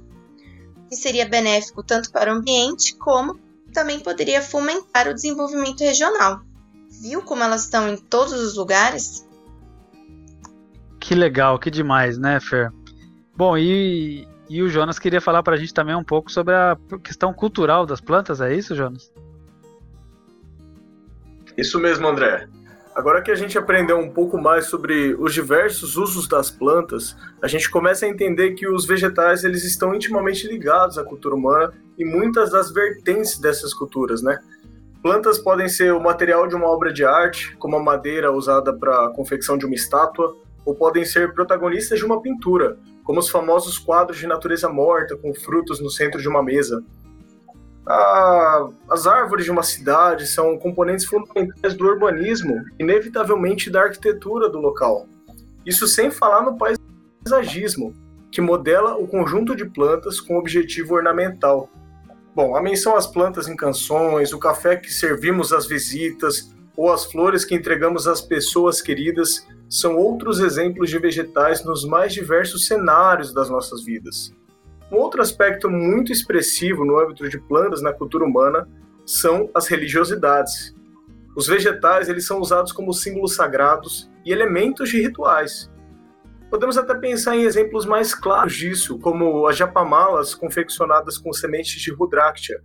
que 0.88 0.94
seria 0.94 1.26
benéfico 1.26 1.82
tanto 1.82 2.12
para 2.12 2.32
o 2.32 2.36
ambiente 2.36 2.94
como 2.94 3.40
também 3.72 4.00
poderia 4.00 4.42
fomentar 4.42 5.08
o 5.08 5.14
desenvolvimento 5.14 5.80
regional. 5.80 6.40
Viu 7.02 7.22
como 7.22 7.42
elas 7.42 7.64
estão 7.64 7.88
em 7.88 7.96
todos 7.96 8.32
os 8.32 8.56
lugares? 8.56 9.26
Que 10.98 11.14
legal, 11.14 11.58
que 11.58 11.70
demais, 11.70 12.18
né, 12.18 12.38
Fer? 12.40 12.72
Bom, 13.34 13.56
e, 13.56 14.28
e 14.48 14.62
o 14.62 14.68
Jonas 14.68 14.98
queria 14.98 15.20
falar 15.20 15.42
para 15.42 15.54
a 15.54 15.58
gente 15.58 15.72
também 15.72 15.94
um 15.94 16.04
pouco 16.04 16.30
sobre 16.30 16.54
a 16.54 16.76
questão 17.02 17.32
cultural 17.32 17.86
das 17.86 18.00
plantas, 18.00 18.40
é 18.40 18.54
isso, 18.54 18.74
Jonas? 18.74 19.10
Isso 21.56 21.78
mesmo, 21.78 22.06
André. 22.06 22.48
Agora 22.94 23.22
que 23.22 23.30
a 23.30 23.36
gente 23.36 23.56
aprendeu 23.56 23.98
um 23.98 24.10
pouco 24.10 24.36
mais 24.36 24.66
sobre 24.66 25.14
os 25.14 25.32
diversos 25.32 25.96
usos 25.96 26.26
das 26.26 26.50
plantas, 26.50 27.16
a 27.40 27.46
gente 27.46 27.70
começa 27.70 28.04
a 28.04 28.08
entender 28.08 28.52
que 28.54 28.68
os 28.68 28.84
vegetais 28.84 29.44
eles 29.44 29.64
estão 29.64 29.94
intimamente 29.94 30.48
ligados 30.48 30.98
à 30.98 31.04
cultura 31.04 31.36
humana 31.36 31.72
e 31.96 32.04
muitas 32.04 32.50
das 32.50 32.72
vertentes 32.72 33.38
dessas 33.38 33.72
culturas, 33.72 34.22
né? 34.22 34.40
Plantas 35.02 35.38
podem 35.38 35.68
ser 35.68 35.94
o 35.94 36.00
material 36.00 36.46
de 36.46 36.54
uma 36.54 36.66
obra 36.66 36.92
de 36.92 37.04
arte, 37.04 37.56
como 37.56 37.76
a 37.76 37.82
madeira 37.82 38.32
usada 38.32 38.72
para 38.72 39.06
a 39.06 39.10
confecção 39.10 39.56
de 39.56 39.64
uma 39.64 39.74
estátua, 39.74 40.36
ou 40.64 40.74
podem 40.74 41.04
ser 41.04 41.32
protagonistas 41.32 41.98
de 41.98 42.04
uma 42.04 42.20
pintura, 42.20 42.76
como 43.04 43.20
os 43.20 43.30
famosos 43.30 43.78
quadros 43.78 44.18
de 44.18 44.26
natureza 44.26 44.68
morta 44.68 45.16
com 45.16 45.32
frutos 45.32 45.80
no 45.80 45.90
centro 45.90 46.20
de 46.20 46.28
uma 46.28 46.42
mesa. 46.42 46.84
Ah, 47.92 48.68
as 48.88 49.04
árvores 49.08 49.44
de 49.44 49.50
uma 49.50 49.64
cidade 49.64 50.24
são 50.24 50.56
componentes 50.56 51.04
fundamentais 51.04 51.74
do 51.74 51.84
urbanismo, 51.84 52.64
inevitavelmente 52.78 53.68
da 53.68 53.82
arquitetura 53.82 54.48
do 54.48 54.60
local. 54.60 55.08
Isso 55.66 55.88
sem 55.88 56.08
falar 56.08 56.42
no 56.42 56.56
paisagismo, 56.56 57.92
que 58.30 58.40
modela 58.40 58.96
o 58.96 59.08
conjunto 59.08 59.56
de 59.56 59.64
plantas 59.64 60.20
com 60.20 60.38
objetivo 60.38 60.94
ornamental. 60.94 61.68
Bom, 62.32 62.54
a 62.54 62.62
menção 62.62 62.94
às 62.94 63.08
plantas 63.08 63.48
em 63.48 63.56
canções, 63.56 64.32
o 64.32 64.38
café 64.38 64.76
que 64.76 64.92
servimos 64.92 65.52
às 65.52 65.66
visitas 65.66 66.54
ou 66.76 66.92
as 66.92 67.04
flores 67.10 67.44
que 67.44 67.56
entregamos 67.56 68.06
às 68.06 68.20
pessoas 68.20 68.80
queridas 68.80 69.48
são 69.68 69.96
outros 69.96 70.38
exemplos 70.38 70.90
de 70.90 70.98
vegetais 71.00 71.64
nos 71.64 71.84
mais 71.84 72.12
diversos 72.12 72.68
cenários 72.68 73.34
das 73.34 73.50
nossas 73.50 73.84
vidas. 73.84 74.32
Um 74.90 74.96
outro 74.96 75.22
aspecto 75.22 75.70
muito 75.70 76.12
expressivo 76.12 76.84
no 76.84 76.98
âmbito 76.98 77.28
de 77.28 77.38
plantas 77.38 77.82
na 77.82 77.92
cultura 77.92 78.24
humana 78.24 78.68
são 79.06 79.50
as 79.54 79.68
religiosidades. 79.68 80.74
Os 81.36 81.46
vegetais 81.46 82.08
eles 82.08 82.26
são 82.26 82.40
usados 82.40 82.72
como 82.72 82.92
símbolos 82.92 83.34
sagrados 83.34 84.10
e 84.24 84.32
elementos 84.32 84.88
de 84.88 85.00
rituais, 85.00 85.70
Podemos 86.50 86.76
até 86.76 86.96
pensar 86.96 87.36
em 87.36 87.44
exemplos 87.44 87.86
mais 87.86 88.12
claros 88.12 88.56
disso, 88.56 88.98
como 88.98 89.46
as 89.46 89.56
japamalas 89.56 90.34
confeccionadas 90.34 91.16
com 91.16 91.32
sementes 91.32 91.80
de 91.80 91.92
Rudrakshya, 91.92 92.60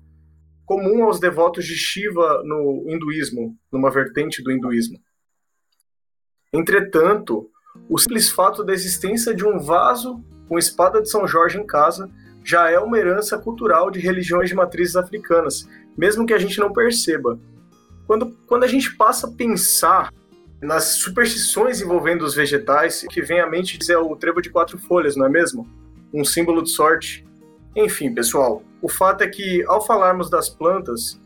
comum 0.66 1.04
aos 1.04 1.20
devotos 1.20 1.66
de 1.66 1.76
Shiva 1.76 2.42
no 2.44 2.84
hinduísmo, 2.88 3.56
numa 3.72 3.92
vertente 3.92 4.42
do 4.42 4.52
hinduísmo. 4.52 4.98
Entretanto, 6.52 7.48
o 7.88 8.00
simples 8.00 8.32
fato 8.32 8.64
da 8.64 8.74
existência 8.74 9.36
de 9.36 9.46
um 9.46 9.60
vaso 9.60 10.26
com 10.48 10.58
espada 10.58 11.02
de 11.02 11.10
São 11.10 11.28
Jorge 11.28 11.58
em 11.58 11.66
casa 11.66 12.10
já 12.44 12.70
é 12.70 12.78
uma 12.78 12.98
herança 12.98 13.38
cultural 13.40 13.90
de 13.90 14.00
religiões 14.00 14.50
de 14.50 14.56
matrizes 14.56 14.96
africanas, 14.96 15.68
mesmo 15.98 16.26
que 16.26 16.34
a 16.34 16.38
gente 16.38 16.60
não 16.60 16.72
perceba. 16.72 17.40
Quando, 18.06 18.38
quando 18.46 18.64
a 18.64 18.68
gente 18.68 18.96
passa 18.96 19.28
a 19.28 19.32
pensar 19.32 20.14
nas 20.62 20.84
superstições 21.00 21.82
envolvendo 21.82 22.24
os 22.24 22.36
vegetais, 22.36 23.04
que 23.10 23.22
vem 23.22 23.40
à 23.40 23.50
mente 23.50 23.78
dizer 23.78 23.98
o 23.98 24.16
trevo 24.16 24.42
de 24.42 24.50
quatro 24.52 24.78
folhas, 24.78 25.16
não 25.16 25.26
é 25.26 25.30
mesmo? 25.30 25.68
Um 26.14 26.24
símbolo 26.24 26.62
de 26.62 26.70
sorte. 26.70 27.26
Enfim, 27.76 28.14
pessoal, 28.14 28.64
o 28.82 28.88
fato 28.88 29.24
é 29.24 29.28
que 29.28 29.64
ao 29.68 29.86
falarmos 29.86 30.30
das 30.30 30.48
plantas, 30.48 31.20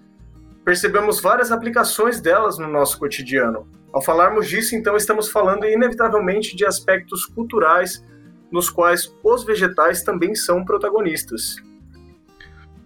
percebemos 0.63 1.19
várias 1.19 1.51
aplicações 1.51 2.21
delas 2.21 2.57
no 2.57 2.67
nosso 2.67 2.97
cotidiano. 2.97 3.67
Ao 3.91 4.01
falarmos 4.01 4.47
disso, 4.47 4.75
então, 4.75 4.95
estamos 4.95 5.29
falando 5.29 5.65
inevitavelmente 5.65 6.55
de 6.55 6.65
aspectos 6.65 7.25
culturais 7.25 8.03
nos 8.51 8.69
quais 8.69 9.13
os 9.23 9.43
vegetais 9.43 10.03
também 10.03 10.35
são 10.35 10.63
protagonistas. 10.65 11.57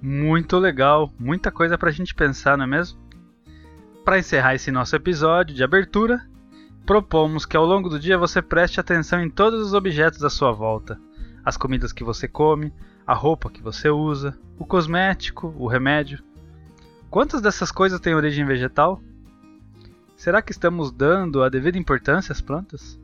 Muito 0.02 0.58
legal, 0.58 1.12
muita 1.18 1.50
coisa 1.50 1.78
para 1.78 1.90
a 1.90 1.94
gente 1.94 2.14
pensar, 2.14 2.58
não 2.58 2.66
é 2.66 2.68
mesmo? 2.68 3.00
Para 4.04 4.20
encerrar 4.20 4.54
esse 4.54 4.70
nosso 4.70 4.96
episódio 4.96 5.56
de 5.56 5.64
abertura, 5.64 6.28
propomos 6.86 7.46
que 7.46 7.56
ao 7.56 7.66
longo 7.66 7.88
do 7.88 7.98
dia 7.98 8.18
você 8.18 8.42
preste 8.42 8.80
atenção 8.80 9.22
em 9.22 9.30
todos 9.30 9.62
os 9.62 9.74
objetos 9.74 10.24
à 10.24 10.30
sua 10.30 10.52
volta: 10.52 11.00
as 11.46 11.56
comidas 11.56 11.94
que 11.94 12.04
você 12.04 12.28
come, 12.28 12.74
a 13.08 13.14
roupa 13.14 13.50
que 13.50 13.62
você 13.62 13.90
usa, 13.90 14.38
o 14.60 14.66
cosmético, 14.66 15.56
o 15.58 15.68
remédio. 15.68 16.22
Quantas 17.10 17.42
dessas 17.42 17.72
coisas 17.72 18.00
têm 18.00 18.16
origem 18.16 18.46
vegetal? 18.46 19.02
Será 20.18 20.42
que 20.42 20.52
estamos 20.52 20.92
dando 20.92 21.44
a 21.44 21.50
devida 21.50 21.78
importância 21.78 22.32
às 22.34 22.42
plantas? 22.42 23.00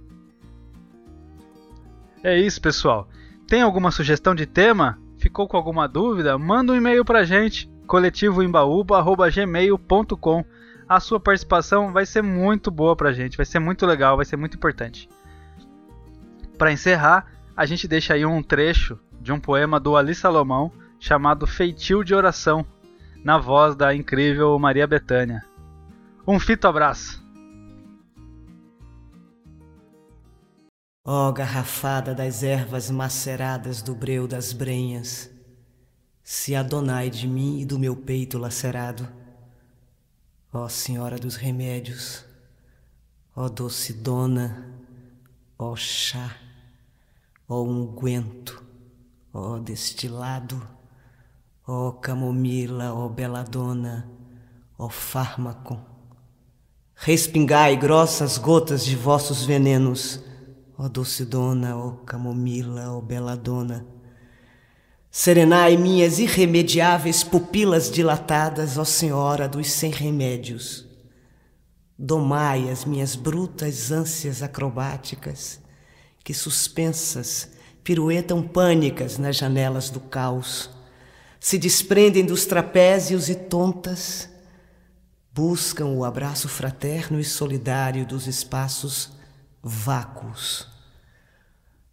É 2.24 2.38
isso, 2.38 2.62
pessoal. 2.62 3.10
Tem 3.48 3.62
alguma 3.62 3.92
sugestão 3.92 4.34
de 4.36 4.46
tema? 4.46 5.00
Ficou 5.18 5.48
com 5.48 5.56
alguma 5.58 5.88
dúvida? 5.88 6.38
Manda 6.38 6.74
um 6.74 6.76
e-mail 6.76 7.06
pra 7.06 7.24
gente, 7.24 7.72
coletivoembaúba.gmail.com. 7.88 10.46
A 10.88 11.00
sua 11.00 11.20
participação 11.20 11.92
vai 11.94 12.06
ser 12.06 12.22
muito 12.22 12.70
boa 12.72 12.96
pra 12.96 13.12
gente, 13.12 13.36
vai 13.38 13.46
ser 13.46 13.60
muito 13.60 13.86
legal, 13.86 14.16
vai 14.16 14.26
ser 14.26 14.38
muito 14.38 14.56
importante. 14.58 15.08
Para 16.58 16.72
encerrar, 16.72 17.28
a 17.56 17.64
gente 17.66 17.88
deixa 17.88 18.16
aí 18.16 18.26
um 18.26 18.44
trecho 18.44 19.00
de 19.22 19.32
um 19.32 19.40
poema 19.40 19.80
do 19.80 19.96
Ali 19.96 20.16
Salomão 20.16 20.72
chamado 21.00 21.48
Feitio 21.48 22.04
de 22.04 22.14
Oração, 22.14 22.66
na 23.24 23.38
voz 23.38 23.74
da 23.76 23.96
incrível 23.96 24.60
Maria 24.60 24.88
Bethânia. 24.88 25.46
Um 26.28 26.38
fito 26.40 26.68
abraço! 26.68 27.29
Ó 31.12 31.28
oh, 31.28 31.34
garrafada 31.34 32.14
das 32.14 32.44
ervas 32.44 32.92
maceradas 32.92 33.82
do 33.82 33.96
breu 33.96 34.28
das 34.28 34.54
brenhas, 34.54 35.28
se 36.24 36.54
adonai 36.54 37.10
de 37.10 37.28
mim 37.28 37.60
e 37.60 37.66
do 37.66 37.80
meu 37.80 37.96
peito 37.96 38.38
lacerado. 38.38 39.10
Ó 40.54 40.66
oh, 40.66 40.70
Senhora 40.70 41.18
dos 41.18 41.36
remédios, 41.36 42.24
ó 43.36 43.46
oh, 43.46 43.50
doce 43.50 43.92
dona, 43.92 44.64
ó 45.58 45.76
chá, 45.76 46.38
ó 47.48 47.64
unguento, 47.64 48.64
ó 49.34 49.58
destilado, 49.58 50.62
ó 51.68 51.92
camomila, 51.92 52.94
ó 52.94 53.10
beladona, 53.10 54.08
ó 54.78 54.90
fármaco. 54.90 55.82
Respingai 56.94 57.76
grossas 57.78 58.38
gotas 58.38 58.86
de 58.86 58.96
vossos 58.96 59.44
venenos, 59.44 60.29
ó 60.82 60.88
Dulcidona, 60.88 61.76
ó 61.76 61.92
Camomila, 62.06 62.94
ó 62.94 63.02
Beladona. 63.02 63.86
Serenai 65.12 65.76
minhas 65.76 66.20
irremediáveis 66.20 67.22
pupilas 67.22 67.92
dilatadas, 67.92 68.78
ó 68.78 68.86
Senhora 68.86 69.50
dos 69.50 69.70
sem 69.70 69.92
remédios. 69.92 70.88
Domai 71.98 72.70
as 72.70 72.86
minhas 72.86 73.14
brutas 73.14 73.92
ânsias 73.92 74.42
acrobáticas, 74.42 75.60
que 76.24 76.34
suspensas 76.34 77.50
piruetam 77.84 78.42
pânicas 78.42 79.18
nas 79.18 79.36
janelas 79.36 79.90
do 79.90 80.00
caos, 80.00 80.70
se 81.42 81.58
desprendem 81.58 82.26
dos 82.26 82.46
trapézios 82.46 83.28
e 83.28 83.36
tontas, 83.36 84.30
buscam 85.34 85.88
o 85.88 86.06
abraço 86.06 86.48
fraterno 86.48 87.20
e 87.20 87.24
solidário 87.26 88.06
dos 88.06 88.28
espaços 88.28 89.12
vácuos. 89.62 90.69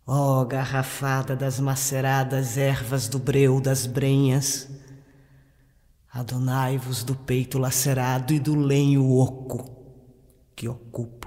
Ó 0.08 0.40
oh, 0.40 0.46
garrafada 0.46 1.34
das 1.34 1.58
maceradas 1.58 2.56
ervas 2.56 3.08
do 3.08 3.18
breu 3.18 3.60
das 3.60 3.86
brenhas, 3.86 4.70
adonai-vos 6.08 7.02
do 7.02 7.16
peito 7.16 7.58
lacerado 7.58 8.32
e 8.32 8.38
do 8.38 8.54
lenho 8.54 9.04
oco 9.10 9.74
que 10.54 10.68
ocupo. 10.68 11.26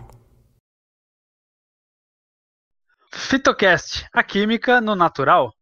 Fitocast, 3.12 4.08
a 4.14 4.24
química 4.24 4.80
no 4.80 4.96
natural. 4.96 5.54